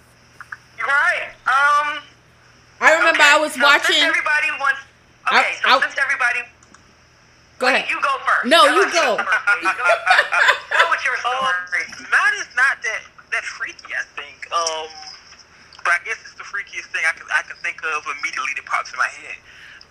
[0.81, 1.29] Right.
[1.45, 2.01] Um.
[2.81, 4.01] I remember okay, I was so watching.
[4.01, 4.81] Since everybody wants.
[5.29, 6.41] I- Okay, so I- since everybody.
[7.61, 7.89] Go Wait, ahead.
[7.93, 8.49] You go first.
[8.49, 9.05] No, Tell you us go.
[9.13, 9.37] your story.
[10.73, 11.85] Tell what your Um, story.
[12.09, 13.93] mine is not that that freaky.
[13.93, 14.49] I think.
[14.49, 14.89] Um,
[15.85, 18.65] but I guess it's the freakiest thing I can I can think of immediately that
[18.65, 19.37] pops in my head.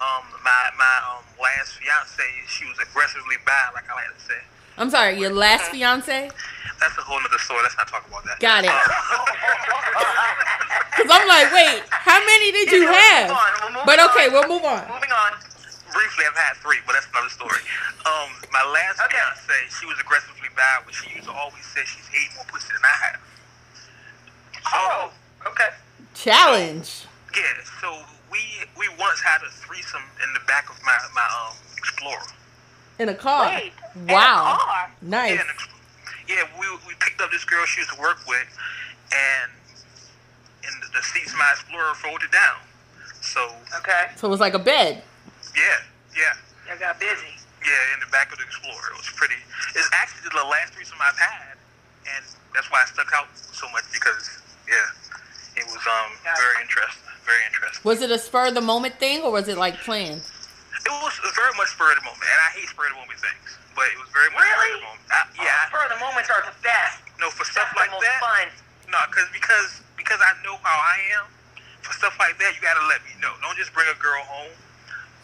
[0.03, 4.43] Um, my my um last fiance, she was aggressively bi, like I like to say.
[4.79, 6.31] I'm sorry, your last fiance?
[6.81, 7.61] That's a whole other story.
[7.63, 8.41] Let's not talk about that.
[8.41, 8.71] Got it.
[11.01, 13.29] Because I'm like, wait, how many did you Yeah, we'll have?
[13.31, 13.53] move on.
[13.63, 14.11] We'll move But on.
[14.11, 14.85] okay, we'll move on.
[14.93, 15.33] Moving on.
[15.97, 17.57] briefly, I've had three, but that's another story.
[18.05, 19.17] Um, my last Okay.
[19.17, 22.69] fiance, she was aggressively bad, but she used to always say she's ate more pussy
[22.77, 23.21] than I have.
[24.77, 25.11] Oh.
[25.49, 25.71] Okay.
[26.15, 27.07] Challenge.
[27.35, 27.43] Yeah,
[27.81, 28.41] so we
[28.77, 32.29] we once had a threesome in the back of my my um Explorer.
[33.01, 33.49] In a car.
[33.49, 33.73] Wait.
[33.97, 34.61] in a wow.
[34.61, 34.91] car?
[35.01, 35.33] Nice.
[35.35, 35.69] Yeah, an Ex-
[36.29, 38.45] yeah, we we picked up this girl she used to work with,
[39.11, 39.51] and
[40.69, 42.61] and the, the seats of my Explorer folded down.
[43.23, 43.41] So
[43.81, 44.13] Okay.
[44.17, 45.03] So it was like a bed.
[45.57, 45.81] yeah,
[46.15, 47.33] yeah, I got busy.
[47.65, 49.41] yeah, in the back of the Explorer, it was pretty.
[49.75, 51.57] It's actually the last threesome I've had,
[52.05, 54.29] and that's why I stuck out so much because
[54.69, 54.77] yeah,
[55.57, 57.81] it was um very interesting, very interesting.
[57.83, 60.21] Was it a spur of the moment thing or was it like planned?
[60.87, 63.19] It was very much spur of the moment, and I hate spur of the moment
[63.21, 65.05] things, but it was very much spur of the moment.
[65.13, 67.01] I, oh, yeah, Spur of the moments are the best.
[67.21, 68.21] no, for stuff That's like the most that.
[68.23, 68.47] fun.
[68.91, 71.27] No, cause because because I know how I am.
[71.85, 73.33] For stuff like that, you gotta let me know.
[73.41, 74.53] Don't just bring a girl home.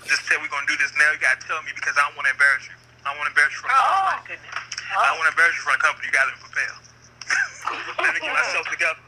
[0.09, 1.11] Just say we're gonna do this now.
[1.13, 2.77] You gotta tell me because I don't want to embarrass you.
[3.05, 4.17] I want to embarrass you from the Oh company.
[4.17, 4.55] my goodness.
[4.57, 5.19] I don't oh.
[5.21, 6.05] want to embarrass you from the company.
[6.09, 6.75] You gotta prepare.
[8.07, 9.03] let me get myself together.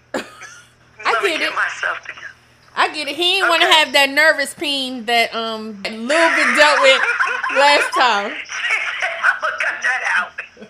[1.07, 1.57] I Let me get get it.
[1.57, 2.38] myself together.
[2.77, 3.17] I get it.
[3.17, 7.03] He didn't want to have that nervous peen that um Lil been dealt with
[7.57, 8.33] last time.
[9.25, 10.33] I'm gonna cut that out.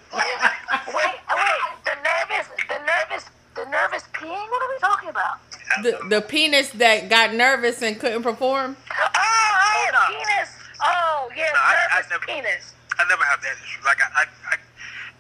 [0.89, 1.61] Wait, wait.
[1.85, 4.47] The nervous, the nervous, the nervous peeing.
[4.51, 5.39] What are we talking about?
[5.83, 8.77] The the penis that got nervous and couldn't perform.
[8.91, 10.09] Oh, oh, Hold on.
[10.17, 10.51] penis.
[10.81, 12.73] Oh, yeah, No, I- I nervous never- penis.
[12.99, 13.79] I never have that issue.
[13.85, 14.57] Like I, I, I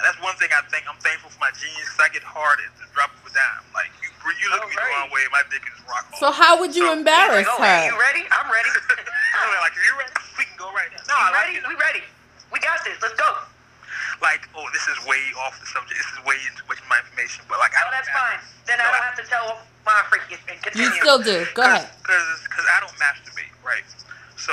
[0.02, 1.88] that's one thing I think I'm thankful for my genes.
[1.94, 3.64] 'cause I get hard at the drop of a dime.
[3.74, 6.04] Like you, you look at me the wrong way, my dick is rock.
[6.20, 8.24] So how would you So, embarrass Like, oh, hey, you ready?
[8.28, 8.68] I'm ready.
[9.40, 10.12] I'm like, are you ready?
[10.36, 11.02] We can go right now.
[11.08, 11.58] No, I like ready?
[11.58, 11.68] it.
[11.68, 12.02] We ready.
[12.52, 12.96] We got this.
[13.00, 13.30] Let's go.
[14.20, 15.96] like, oh, this is way off the subject.
[15.96, 17.44] This is way into much of my information.
[17.48, 18.40] But like, I Oh, don't that's fine.
[18.66, 19.46] Then I don't have to tell
[19.86, 20.38] my thing.
[20.76, 21.46] You still do.
[21.54, 21.88] Go ahead.
[22.02, 23.86] Because I don't masturbate, right?
[24.36, 24.52] So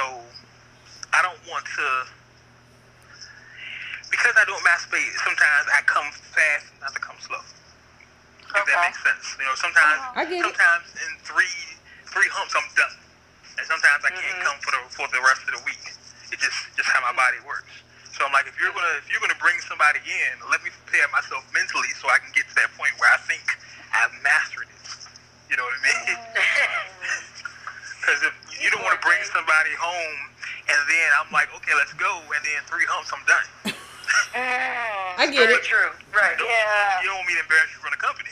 [1.14, 1.88] I don't want to.
[4.12, 7.42] Because I don't masturbate, sometimes I come fast, not to come slow.
[8.54, 9.56] If that makes sense, you know.
[9.58, 10.44] Sometimes, get it.
[10.46, 11.58] sometimes in three
[12.14, 12.96] three humps, I'm done,
[13.60, 14.46] and sometimes I can't Mhm.
[14.46, 15.82] come for the for the rest of the week.
[16.32, 17.72] It just just how my body works.
[18.16, 21.08] So I'm like, if you're gonna if you're gonna bring somebody in, let me prepare
[21.10, 23.44] myself mentally so I can get to that point where I think
[23.92, 24.88] I've mastered it.
[25.50, 26.18] You know what I mean?
[28.06, 30.20] Because if you don't want to bring somebody home
[30.70, 33.74] and then I'm like, okay, let's go, and then three humps, I'm done.
[34.36, 35.64] Mm, I get it.
[35.64, 35.90] true.
[36.14, 36.36] Right.
[36.40, 37.02] Yeah.
[37.02, 38.30] You don't want me to embarrass you in front of company.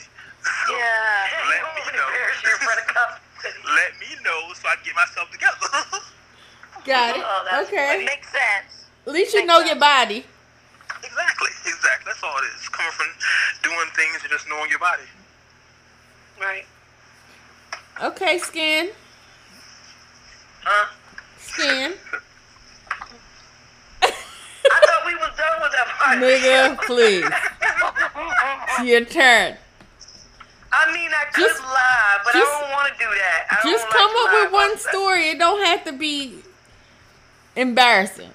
[0.67, 1.47] So Yeah.
[1.49, 2.07] let don't me wanna know.
[2.11, 3.19] embarrass you in front of company.
[3.75, 5.67] Let me know so I can get myself together.
[6.85, 7.23] Got it.
[7.25, 8.03] Oh, that's Okay.
[8.05, 8.87] Makes sense.
[9.07, 10.25] At least you know your body.
[11.03, 12.05] exactly, exactly.
[12.05, 12.67] That's all it is.
[12.69, 13.07] Coming from
[13.63, 15.03] doing things and just knowing your body.
[16.39, 16.65] Right.
[18.01, 18.91] Okay, skin.
[20.63, 20.87] Huh?
[21.39, 21.93] Skin.
[24.01, 25.62] I thought we was done with that part.
[26.17, 27.25] Nigga, please.
[27.25, 29.57] it's Your turn.
[30.75, 33.45] I mean, I could Just- lie, but just- I don't want to do that.
[33.51, 35.29] I Just like come to up with one story.
[35.29, 36.39] It don't have to be
[37.55, 38.31] embarrassing.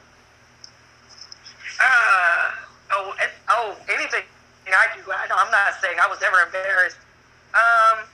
[1.81, 2.51] Uh,
[2.93, 3.15] oh,
[3.49, 4.23] oh, anything
[4.67, 5.11] I do.
[5.11, 6.97] I know, I'm not saying I was ever embarrassed.
[7.55, 8.05] Um,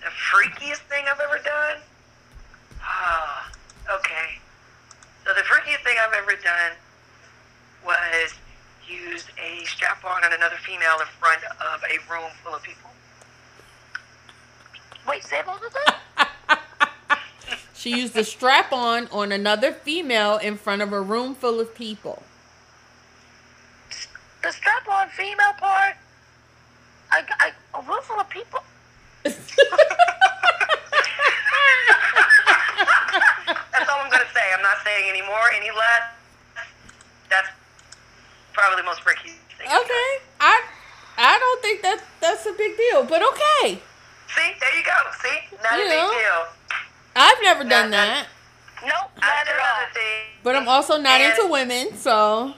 [0.00, 1.78] the freakiest thing I've ever done.
[2.82, 3.50] Ah,
[3.94, 4.38] okay.
[5.24, 6.72] So the freakiest thing I've ever done
[7.84, 8.34] was
[8.86, 12.90] use a strap-on on another female in front of a room full of people.
[15.08, 15.98] Wait, say what was that?
[17.74, 21.74] She used a strap on on another female in front of a room full of
[21.74, 22.22] people.
[24.42, 25.96] The strap-on female part.
[27.10, 28.60] I, I, a room full of people.
[29.24, 29.40] That's
[33.90, 34.51] all I'm gonna say.
[34.62, 36.02] I'm not saying any more, any less.
[37.28, 37.48] That's
[38.52, 39.66] probably the most freaky thing.
[39.66, 40.10] Okay.
[40.38, 40.62] I
[41.18, 43.82] I don't think that that's a big deal, but okay.
[44.28, 44.92] See, there you go.
[45.20, 46.46] See, not a You big deal.
[47.16, 48.26] I've never done Not- that.
[48.84, 49.82] Nope, not at all.
[49.90, 50.00] other.
[50.44, 52.54] But I'm also not And- into women, so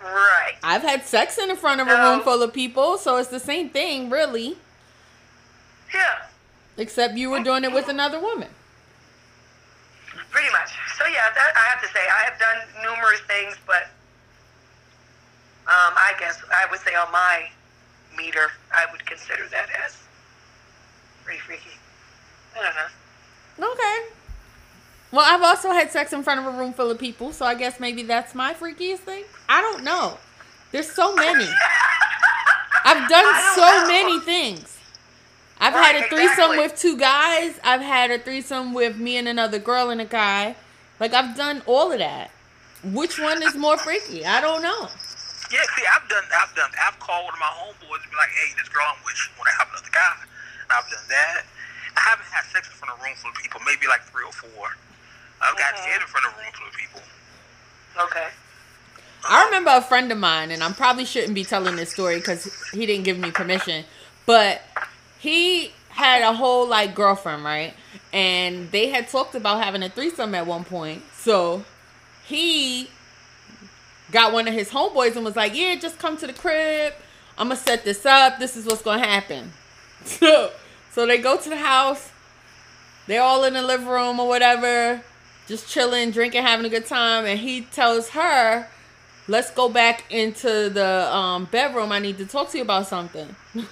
[0.00, 0.54] Right.
[0.62, 2.10] I've had sex in the front of a No.
[2.12, 4.56] room full of people, so it's the same thing, really.
[5.92, 6.26] Yeah,
[6.76, 8.54] Except you were doing it with another woman.
[10.34, 10.74] Pretty much.
[10.98, 13.86] So yeah, that, I have to say I have done numerous things, but
[15.70, 17.48] um, I guess I would say on my
[18.18, 19.96] meter, I would consider that as
[21.22, 21.78] pretty freaky.
[22.58, 23.72] I don't know.
[23.72, 24.14] Okay.
[25.12, 27.54] Well, I've also had sex in front of a room full of people, so I
[27.54, 29.22] guess maybe that's my freakiest thing.
[29.48, 30.18] I don't know.
[30.72, 31.46] There's so many.
[32.84, 33.86] I've done so know.
[33.86, 34.73] many things.
[35.64, 36.58] I've Right, had a threesome exactly.
[36.58, 37.58] with two guys.
[37.64, 40.56] I've had a threesome with me and another girl and a guy.
[41.00, 42.30] Like I've done all of that.
[42.84, 44.26] Which one is more freaky?
[44.26, 44.88] I don't know.
[45.50, 48.28] Yeah, see, I've done, I've done, I've called one of my homeboys and be like,
[48.36, 51.42] "Hey, this girl I'm with, she want to have another guy." And I've done that.
[51.96, 54.24] I haven't had sex in front of a room full of people, maybe like three
[54.24, 54.76] or four.
[55.40, 55.84] I've got Mhm.
[55.86, 57.02] head in front of a room full of people.
[58.00, 58.28] Okay.
[59.26, 62.44] I remember a friend of mine, and I probably shouldn't be telling this story because
[62.72, 63.86] he didn't give me permission,
[64.26, 64.60] but
[65.24, 67.72] he had a whole like girlfriend, right?
[68.12, 71.02] And they had talked about having a threesome at one point.
[71.14, 71.64] So
[72.26, 72.90] he
[74.12, 76.92] got one of his homeboys and was like, "Yeah, just come to the crib.
[77.38, 78.38] I'm gonna set this up.
[78.38, 79.52] This is what's gonna happen."
[80.06, 80.50] So,
[80.92, 82.10] so they go to the house.
[83.06, 85.00] They're all in the living room or whatever,
[85.48, 87.24] just chilling, drinking, having a good time.
[87.24, 88.68] And he tells her,
[89.28, 91.90] "Let's go back into the um, bedroom.
[91.90, 93.34] I need to talk to you about something."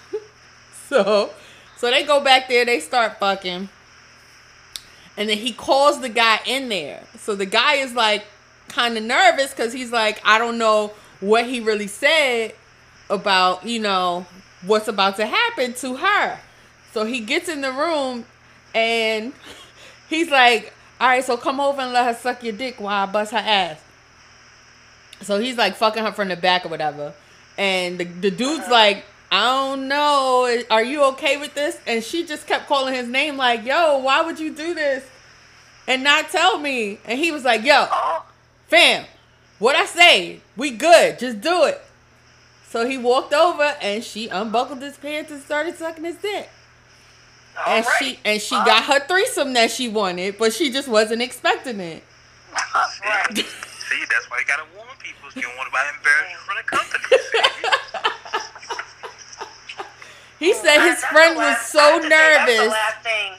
[0.89, 1.31] so,
[1.83, 2.65] so they go back there.
[2.65, 3.69] They start fucking,
[5.17, 7.03] and then he calls the guy in there.
[7.19, 8.25] So the guy is like
[8.69, 12.55] kind of nervous because he's like, I don't know what he really said
[13.11, 14.27] about you know
[14.65, 16.39] what's about to happen to her.
[16.93, 18.27] So he gets in the room
[18.77, 19.33] and
[20.09, 23.11] he's like, All right, so come over and let her suck your dick while I
[23.11, 23.83] bust her ass.
[25.23, 27.13] So he's like fucking her from the back or whatever.
[27.59, 30.63] And the, the dude's like, I don't know.
[30.71, 31.79] Are you okay with this?
[31.87, 35.05] And she just kept calling his name, like, Yo, why would you do this?
[35.89, 36.99] And not tell me.
[37.07, 37.87] And he was like, Yo,
[38.69, 39.07] fam,
[39.59, 40.41] what I say?
[40.55, 41.19] We good.
[41.19, 41.81] Just do it.
[42.69, 46.51] So he walked over and she unbuckled his pants and started sucking his dick.
[47.59, 47.95] all and right.
[47.99, 52.05] she and she got her threesome that she wanted, but she just wasn't expecting it.
[53.03, 53.37] right.
[53.37, 55.31] See, that's why you gotta warn people.
[55.35, 57.89] You don't want to buy embarrassed in front of company.
[60.43, 63.39] He said his friend was so have to say, That's the nervous.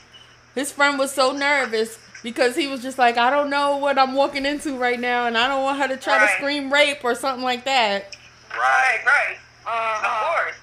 [0.56, 4.14] His friend was so nervous because he was just like, I don't know what I'm
[4.14, 7.14] walking into right now, and I don't want her to try to scream rape or
[7.16, 8.16] something like that.
[8.52, 9.38] Right, right.
[9.66, 10.08] Uh-huh.
[10.08, 10.56] Of course.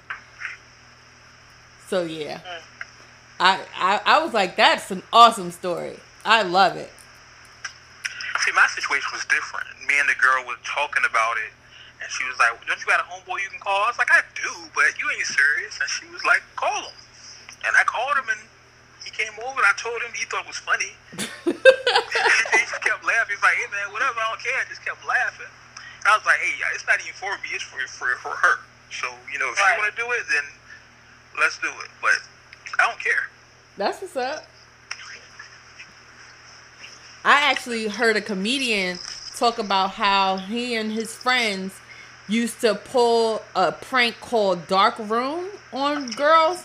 [1.89, 2.61] So yeah, Mm.
[3.39, 5.99] I, I I was like, that's an awesome story.
[6.25, 6.89] I love it.
[8.39, 9.67] See, my situation was different.
[9.87, 11.51] Me and the girl was talking about it,
[12.01, 14.11] and she was like, "Don't you got a homeboy you can call?" I was like,
[14.11, 16.97] "I do, but you ain't serious." And she was like, "Call him."
[17.65, 18.41] And I called him, and
[19.05, 20.93] he came over, and I told him he thought it was funny.
[21.45, 23.37] he just kept laughing.
[23.37, 25.49] He's like, "Hey man, whatever, I don't care." I just kept laughing.
[26.01, 28.57] And I was like, "Hey, it's not even for me; it's for for for her."
[28.89, 29.75] So you know, if Right.
[29.75, 30.45] she want to do it, then
[31.39, 31.89] let's do it.
[32.01, 32.17] But
[32.81, 33.29] I don't care.
[33.77, 34.45] That's what's up.
[37.23, 38.97] I actually heard a comedian
[39.35, 41.73] talk about how he and his friends
[42.31, 46.63] used to pull a prank called Dark Room on girls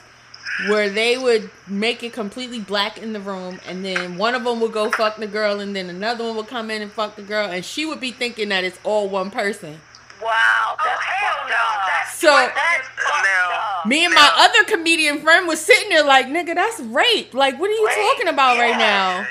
[0.69, 4.59] where they would make it completely black in the room and then one of them
[4.61, 7.23] would go fuck the girl and then another one would come in and fuck the
[7.23, 9.79] girl and she would be thinking that it's all one person.
[10.23, 11.87] Wow, Oh, hell no.
[11.87, 12.89] That's, So- That's
[13.23, 17.35] Now- Me and my other comedian friend was sitting there like, nigga, that's rape.
[17.35, 19.27] Like, what are you Rape, talking about right now?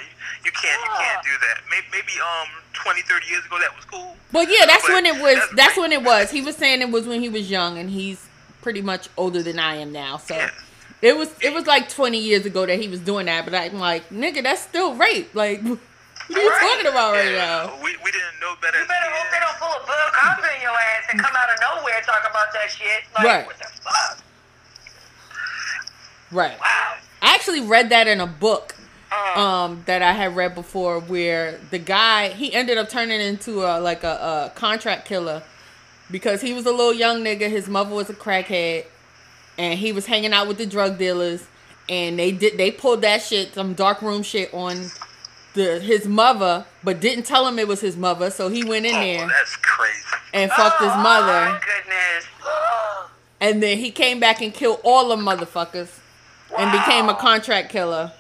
[0.46, 1.58] Yeah, you can't you can't do that.
[1.70, 4.16] Maybe, maybe um 20, 30 years ago that was cool.
[4.32, 5.36] Well, yeah, that's But when it was.
[5.36, 6.30] that's That's when it was.
[6.32, 8.26] He was saying it was when he was young, and he's
[8.62, 10.18] pretty much older than I am now.
[10.18, 10.50] So Yeah.
[11.02, 11.30] it was.
[11.42, 13.46] It was like twenty years ago that he was doing that.
[13.46, 15.34] But I'm like, nigga, that's still rape.
[15.34, 15.80] Like, what
[16.30, 16.60] are you Right.
[16.60, 17.76] talking about right Yeah, now?
[17.84, 18.80] We, we didn't know better.
[18.82, 21.50] You better hope they don't pull a Bill Cosby in your ass and come out
[21.54, 23.04] of nowhere and talk about that shit.
[23.16, 23.46] Like, Right.
[23.48, 24.18] what the fuck?
[26.32, 26.60] Right.
[26.60, 26.94] Wow.
[27.22, 28.76] I actually read that in a book
[29.36, 33.80] um that I had read before where the guy he ended up turning into a
[33.80, 35.44] like a, a contract killer
[36.12, 37.50] because he was a little young nigga.
[37.50, 38.86] His mother was a crackhead
[39.58, 41.46] and he was hanging out with the drug dealers
[41.90, 44.76] and they did they pulled that shit some dark room shit on
[45.54, 48.30] the his mother but didn't tell him it was his mother.
[48.32, 50.04] So he went in Oh, there that's crazy.
[50.34, 51.28] and fucked his oh, mother.
[51.52, 52.28] My goodness.
[53.42, 56.00] and then he came back and killed all the motherfuckers
[56.58, 58.12] and became a contract killer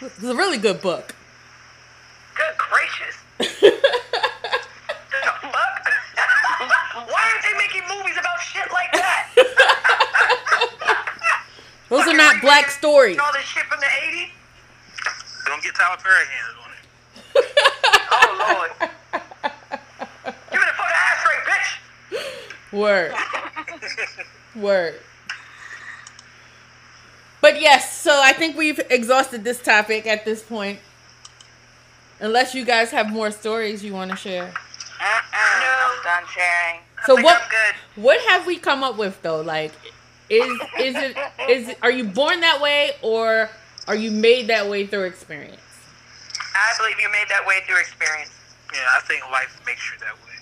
[0.00, 1.14] it's a really good book
[2.36, 3.16] Good gracious.
[5.10, 5.82] The fuck?
[7.08, 9.28] Why aren't they making movies about shit like that?
[11.88, 13.18] Those are not black black stories.
[13.18, 14.30] All this shit from the 80s?
[15.46, 16.78] Don't get Tyler Perry hands on it.
[18.12, 18.70] Oh, Lord.
[20.50, 21.68] Give me the fucking ashtray, bitch.
[22.72, 23.12] Word.
[24.54, 24.94] Word.
[27.58, 30.78] But yes, so I think we've exhausted this topic at this point.
[32.20, 34.44] Unless you guys have more stories you want to share.
[34.44, 35.96] Mm-mm, No.
[35.96, 36.80] I'm done sharing.
[37.04, 38.00] So think what I'm good.
[38.04, 39.40] what have we come up with though?
[39.40, 39.72] Like
[40.30, 40.46] is
[40.78, 41.16] is it
[41.48, 43.50] is are you born that way or
[43.88, 45.60] are you made that way through experience?
[46.54, 48.30] I believe you made that way through experience.
[48.72, 50.36] Yeah, I think life makes you that way.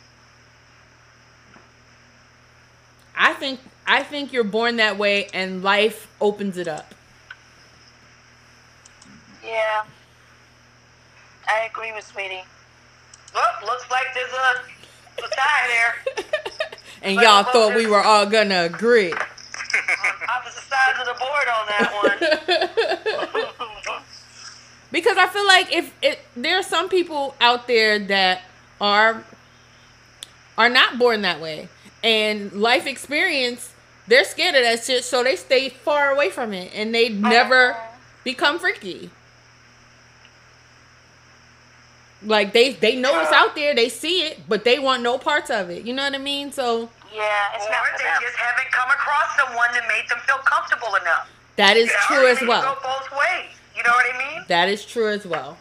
[3.17, 6.93] I think I think you're born that way and life opens it up.
[9.47, 9.85] Yeah.
[11.49, 12.43] I agree with Sweetie.
[13.35, 16.25] Well, looks like there's a, a tie there.
[17.03, 19.13] And y'all thought we were all gonna agree.
[20.29, 23.57] Opposite sides of the board on that one.
[24.91, 28.43] because I feel like if it there are some people out there that
[28.81, 29.25] are
[30.59, 31.69] are not born that way
[32.03, 33.73] and life experience
[34.09, 37.29] they're scared of that shit so they stay far away from it and they uh-huh.
[37.29, 37.77] never
[38.25, 39.11] become freaky
[42.27, 45.51] like they they know it's out there they see it but they want no parts
[45.51, 48.21] of it you know what i mean so Yeah, it's or not for they them.
[48.21, 51.29] just haven't come across someone that made them feel comfortable enough.
[51.57, 53.53] that is You true it as can well Go both ways.
[53.77, 54.45] You know what I mean?
[54.49, 55.57] that is true as well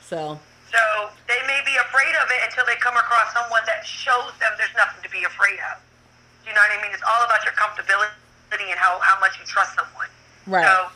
[0.00, 0.38] so
[0.70, 0.80] So
[1.28, 4.74] they may be afraid of it until they come across someone that shows them there's
[4.76, 5.78] nothing to be afraid of.
[6.46, 6.92] You know what I mean?
[6.92, 10.10] It's all about your comfortability and how, how much you trust someone.
[10.46, 10.90] right So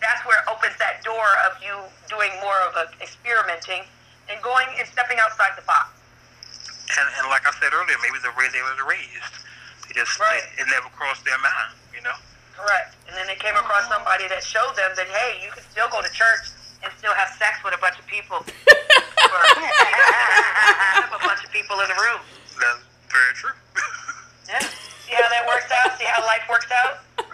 [0.00, 1.76] that's where it opens that door of you
[2.08, 3.84] doing more of a experimenting
[4.30, 5.90] and going and stepping outside the box.
[6.98, 9.34] And, and like I said earlier, maybe the way they was raised,
[9.88, 10.42] they just Right.
[10.56, 12.14] it, it never crossed their mind, you know.
[12.54, 12.94] Correct.
[13.08, 16.00] And then they came across somebody that showed them that hey, you can still go
[16.00, 16.52] to church
[16.84, 18.38] and still have sex with a bunch of people.
[18.38, 19.72] or, you know,
[21.02, 22.20] have a bunch of people in the room.
[22.60, 23.56] That's very true.
[24.46, 24.60] Yeah.
[24.60, 25.98] See how that works out?
[25.98, 27.00] See how life works out?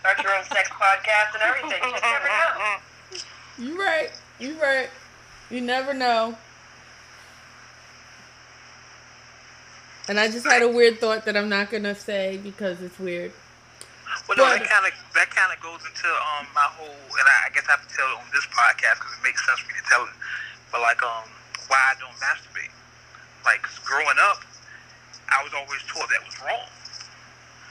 [0.00, 1.82] Start your own sex podcast and everything.
[1.82, 2.78] You just never know.
[3.58, 4.88] you right you right
[5.50, 6.36] you never know
[10.08, 13.32] and i just had a weird thought that i'm not gonna say because it's weird
[14.28, 17.26] Well, no, But- that kind of that kind of goes into um my whole, and
[17.26, 19.60] I, I guess I have to tell it on this podcast because it makes sense
[19.60, 20.12] for me to tell it.
[20.72, 21.24] But like um,
[21.68, 22.72] why I don't masturbate.
[23.44, 24.44] Like growing up,
[25.32, 26.68] I was always told that was wrong.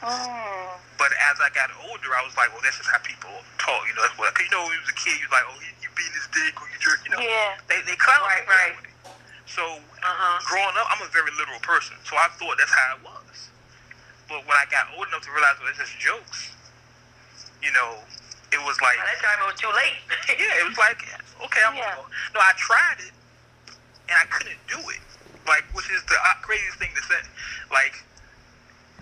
[0.06, 3.84] But as I got older, I was like, well, that's just how people talk.
[3.90, 4.32] You know, that's what.
[4.38, 6.16] Cause you know, when you was a kid, you was like, oh, you, you beating
[6.16, 7.02] his dick or you jerk.
[7.04, 7.58] You know, Yeah.
[7.68, 8.74] they they clown Right, right.
[8.78, 8.96] with it.
[9.50, 10.38] So Uh-huh.
[10.46, 13.38] growing up, I'm a very literal person, so I thought that's how it was.
[14.30, 16.50] But when I got old enough to realize well, it's just jokes,
[17.62, 18.02] you know,
[18.54, 20.00] it was like, By that time, it was too late.
[20.42, 21.02] yeah, it was like,
[21.46, 21.94] okay, I'm Yeah.
[21.94, 22.38] gonna go.
[22.38, 23.14] No, I tried it,
[24.10, 25.02] and I couldn't do it.
[25.46, 27.22] Like, which is the uh, craziest thing to say.
[27.70, 28.02] Like,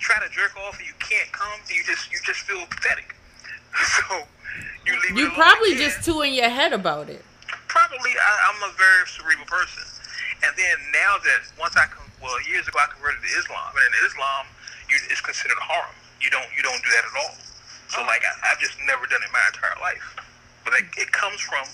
[0.03, 3.15] try to jerk off and you can't come, you just you just feel pathetic.
[3.97, 4.27] so
[4.85, 5.17] you leave.
[5.17, 7.23] you probably just too in your head about it
[7.73, 9.81] Probably, I, I'm a very cerebral person.
[10.45, 13.89] And then now that once I come, well, years ago I converted to Islam, and
[13.89, 14.45] in Islam,
[14.85, 15.95] you, it's considered haram.
[16.21, 17.35] You don't you don't do that at all.
[17.89, 18.05] So oh.
[18.05, 20.05] like I, I've just never done it my entire life.
[20.61, 21.65] But it, it comes from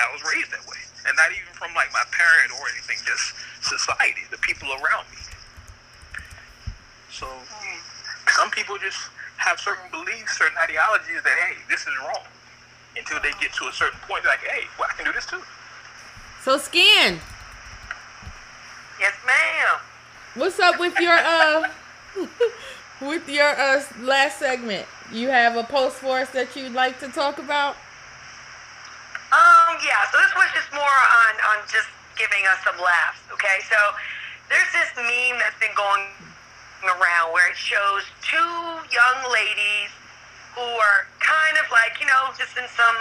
[0.00, 3.36] I was raised that way, and not even from like my parent or anything, just
[3.60, 5.25] society, the people around me.
[7.16, 7.26] So
[8.36, 9.08] some people just
[9.38, 12.24] have certain beliefs, certain ideologies that hey, this is wrong.
[12.96, 15.24] Until they get to a certain point, they're like, hey, well, I can do this
[15.24, 15.40] too.
[16.44, 17.18] so scan
[19.00, 19.80] yes, ma'am.
[20.36, 21.68] what's up with your uh
[23.00, 27.08] with your uh last segment you have a post for us that you'd like to
[27.08, 27.76] talk about
[29.32, 33.58] Um, yeah, so this was just more on, on just giving us some laughs, okay?
[33.68, 33.76] So
[34.48, 36.06] there's this meme that's been going
[36.84, 38.56] around where it shows two
[38.92, 39.90] young ladies
[40.54, 42.96] who are kind of like, you know, just in some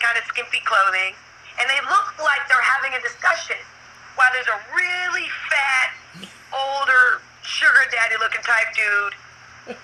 [0.00, 1.16] kind of skimpy clothing,
[1.60, 3.56] and they look like they're having a discussion
[4.16, 5.90] while there's a really fat,
[6.52, 9.14] older, sugar daddy looking type dude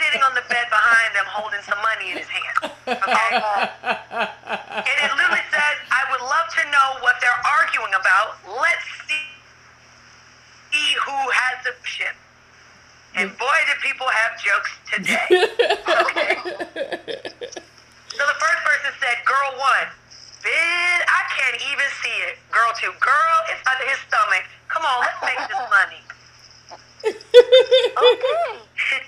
[0.01, 2.73] sitting on the bed behind them holding some money in his hand.
[2.89, 3.31] Okay?
[4.81, 8.41] And it literally says, I would love to know what they're arguing about.
[8.49, 9.29] Let's see,
[10.73, 12.17] see who has the ship.
[13.17, 15.27] And boy, do people have jokes today.
[15.89, 16.37] Okay.
[18.15, 19.91] So the first person said, Girl one,
[20.39, 22.39] bitch, I can't even see it.
[22.55, 24.47] Girl two, girl, it's under his stomach.
[24.71, 26.03] Come on, let's make this money.
[27.95, 28.63] Okay.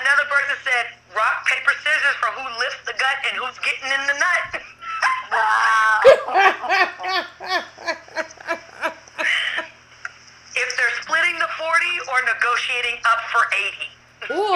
[0.00, 4.02] Another person said, rock, paper, scissors for who lifts the gut and who's getting in
[4.08, 4.59] the nut.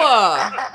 [0.05, 0.74] pô!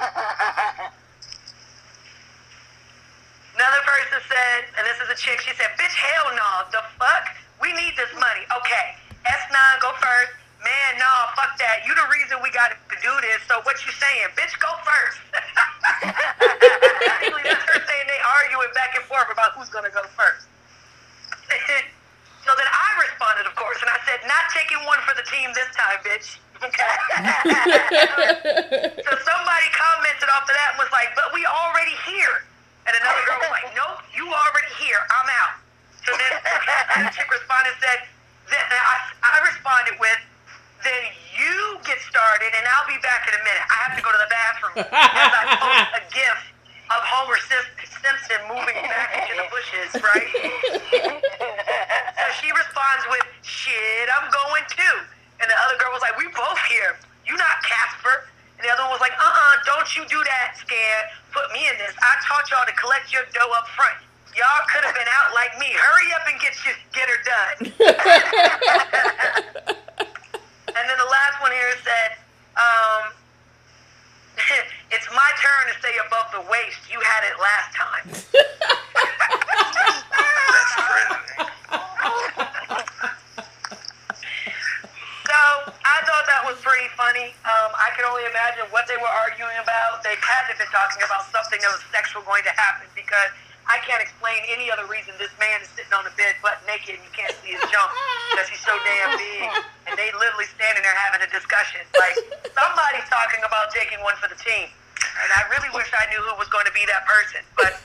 [90.90, 93.30] Talking about something that was sexual going to happen because
[93.70, 96.98] I can't explain any other reason this man is sitting on the bed butt naked
[96.98, 97.94] and you can't see his junk
[98.34, 99.46] because he's so damn big.
[99.86, 101.86] And they literally standing there having a discussion.
[101.94, 102.18] Like
[102.50, 104.66] somebody's talking about taking one for the team.
[104.66, 107.46] And I really wish I knew who was going to be that person.
[107.54, 107.78] But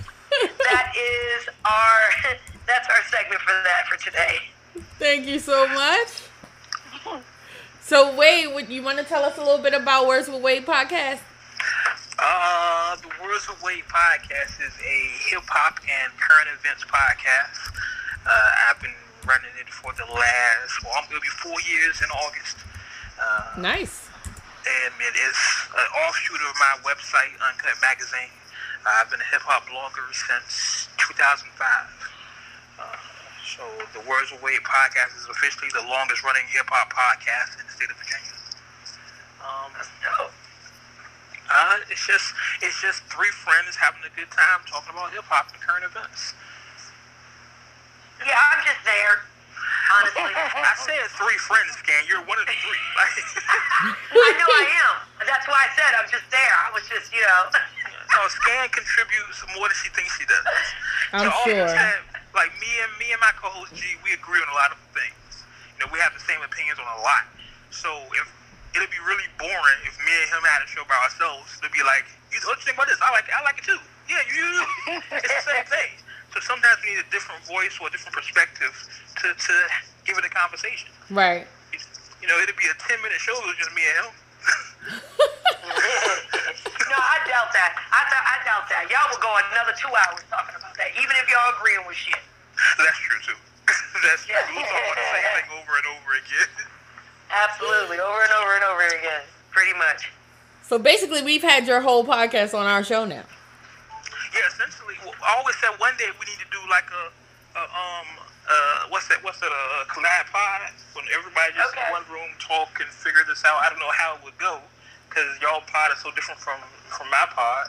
[0.65, 2.01] that is our
[2.69, 4.41] that's our segment for that for today.
[4.97, 6.25] Thank you so much.
[7.85, 10.65] So Wade, would you want to tell us a little bit about Words with Wade
[10.65, 11.21] podcast?
[12.17, 14.97] Uh, the Words of Wade podcast is a
[15.29, 17.73] hip hop and current events podcast.
[18.25, 18.93] Uh, I've been
[19.25, 22.57] running it for the last, well, it'll be four years in August.
[23.17, 24.09] Uh, Nice.
[24.65, 25.37] and it is
[25.73, 28.29] an offshoot of my website, Uncut Magazine.
[28.85, 31.49] I've been a hip hop blogger since 2005.
[32.77, 32.85] Uh,
[33.45, 33.63] so
[33.97, 37.73] the Words of Wade podcast is officially the longest running hip hop podcast in the
[37.73, 38.37] state of Virginia.
[39.41, 39.73] Um,
[40.05, 40.29] So
[41.49, 45.49] uh, it's just it's just three friends having a good time talking about hip hop
[45.53, 46.33] and current events.
[48.25, 49.25] yeah, I'm just there.
[49.85, 50.25] Honestly.
[50.65, 52.09] I said three friends, Scan.
[52.09, 52.83] You're one of the three.
[53.93, 54.95] I know I am.
[55.21, 56.55] That's why I said I'm just there.
[56.65, 57.43] I was just, you know.
[58.17, 60.41] no, Scan contributes more than she thinks she does.
[61.13, 61.69] I'm all sure.
[61.69, 62.01] that said,
[62.33, 65.45] like me and me and my co-host G, we agree on a lot of things.
[65.77, 67.29] You know, we have the same opinions on a lot.
[67.69, 68.25] So if
[68.75, 71.55] it'll be really boring if me and him had a show by ourselves.
[71.63, 72.99] It'll be like, you what you think about this?
[72.99, 73.33] I like it.
[73.33, 73.79] I like it too.
[74.11, 74.43] Yeah, you.
[74.43, 74.99] you.
[75.23, 75.91] it's the same thing.
[76.35, 78.75] So sometimes we need a different voice or a different perspective
[79.23, 79.53] to, to
[80.03, 80.91] give it a conversation.
[81.07, 81.47] Right.
[82.19, 84.11] You know, it'd be a ten minute show with just me and him.
[86.91, 87.71] no, I doubt that.
[87.79, 88.83] I, th- I doubt that.
[88.91, 92.19] Y'all will go another two hours talking about that, even if y'all agreeing with shit.
[92.77, 93.39] That's true too.
[94.03, 94.35] That's true.
[94.53, 96.74] We'll talk about the same thing over and over again.
[97.35, 100.09] Absolutely, over and over and over again, pretty much.
[100.63, 103.23] So basically, we've had your whole podcast on our show now.
[104.33, 107.03] Yeah, essentially, well, I always said one day we need to do like a,
[107.59, 108.07] a um,
[108.49, 109.23] uh, what's that?
[109.23, 109.51] What's that?
[109.51, 111.83] A collab pod when everybody just Okay.
[111.87, 113.59] in one room talk and figure this out.
[113.61, 114.59] I don't know how it would go
[115.09, 116.59] because y'all pod is so different from
[116.89, 117.67] from my pod,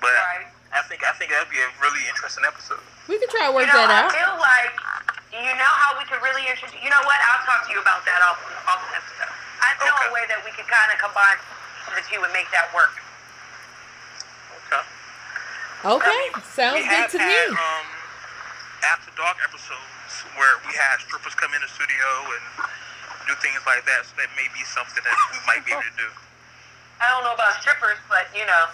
[0.00, 0.46] but Right.
[0.74, 2.82] I think I think that'd be a really interesting episode.
[3.08, 4.12] We could try to work You know, that I out.
[4.12, 4.74] feel like
[5.36, 6.76] you know how we could really introduce.
[6.80, 7.18] You know what?
[7.20, 9.32] I'll talk to you about that off off the episode.
[9.60, 10.08] I know Okay.
[10.08, 11.36] a way that we could kind of combine
[11.92, 12.92] the two and make that work.
[14.66, 14.82] Okay.
[15.86, 17.54] Okay, we sounds good have to had, me.
[17.54, 17.86] Um,
[18.84, 22.44] after dark episodes where we had strippers come in the studio and
[23.28, 24.02] do things like that.
[24.08, 26.08] So that may be something that we might be able to do.
[27.00, 28.72] I don't know about strippers, but you know.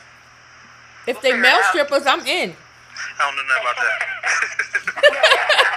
[1.10, 2.54] If we'll they male strippers, I'm in.
[3.18, 5.68] I don't know nothing about that.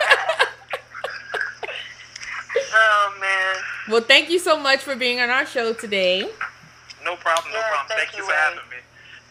[2.77, 3.55] Oh man.
[3.89, 6.21] Well, thank you so much for being on our show today.
[7.03, 7.87] no problem, no Yeah, problem.
[7.87, 8.39] thank Thank, you you, for Wade.
[8.39, 8.77] having me.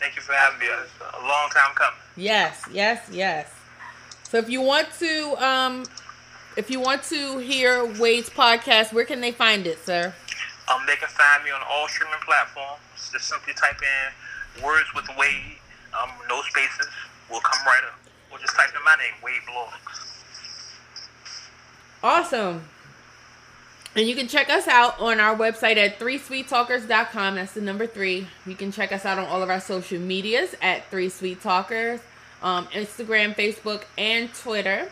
[0.00, 0.66] Thank you for having me.
[0.66, 2.00] It's a long time coming.
[2.16, 3.50] Yes, yes, yes.
[4.28, 5.84] So if you want to, um,
[6.56, 10.14] if you want to hear Wade's podcast, where can they find it, sir?
[10.72, 12.80] Um, they can find me on all streaming platforms.
[13.12, 13.76] Just simply type
[14.56, 15.58] in "Words with Wade"
[16.00, 16.88] Um, no spaces.
[17.30, 17.98] We'll come right up.
[18.32, 20.00] Or just type in my name, Wade Bloggs.
[22.02, 22.64] Awesome.
[23.96, 27.36] And you can check us out on our website at 3sweettalkers.com.
[27.36, 28.26] That's the number three.
[28.44, 32.00] You can check us out on all of our social medias at 3 Sweet Talkers,
[32.42, 34.90] um, Instagram, Facebook, and Twitter.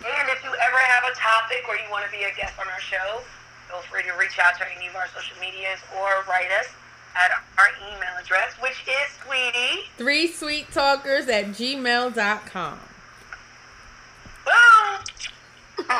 [0.03, 2.67] And if you ever have a topic or you want to be a guest on
[2.67, 3.21] our show,
[3.69, 6.73] feel free to reach out to any of our social medias or write us
[7.15, 9.89] at our email address, which is sweetie.
[9.97, 12.79] Three sweet talkers at gmail.com.
[14.45, 15.87] Boom!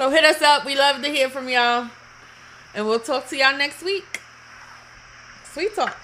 [0.00, 0.64] So hit us up.
[0.64, 1.90] We love to hear from y'all.
[2.74, 4.22] And we'll talk to y'all next week.
[5.44, 5.94] Sweet talk.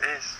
[0.00, 0.39] Peace.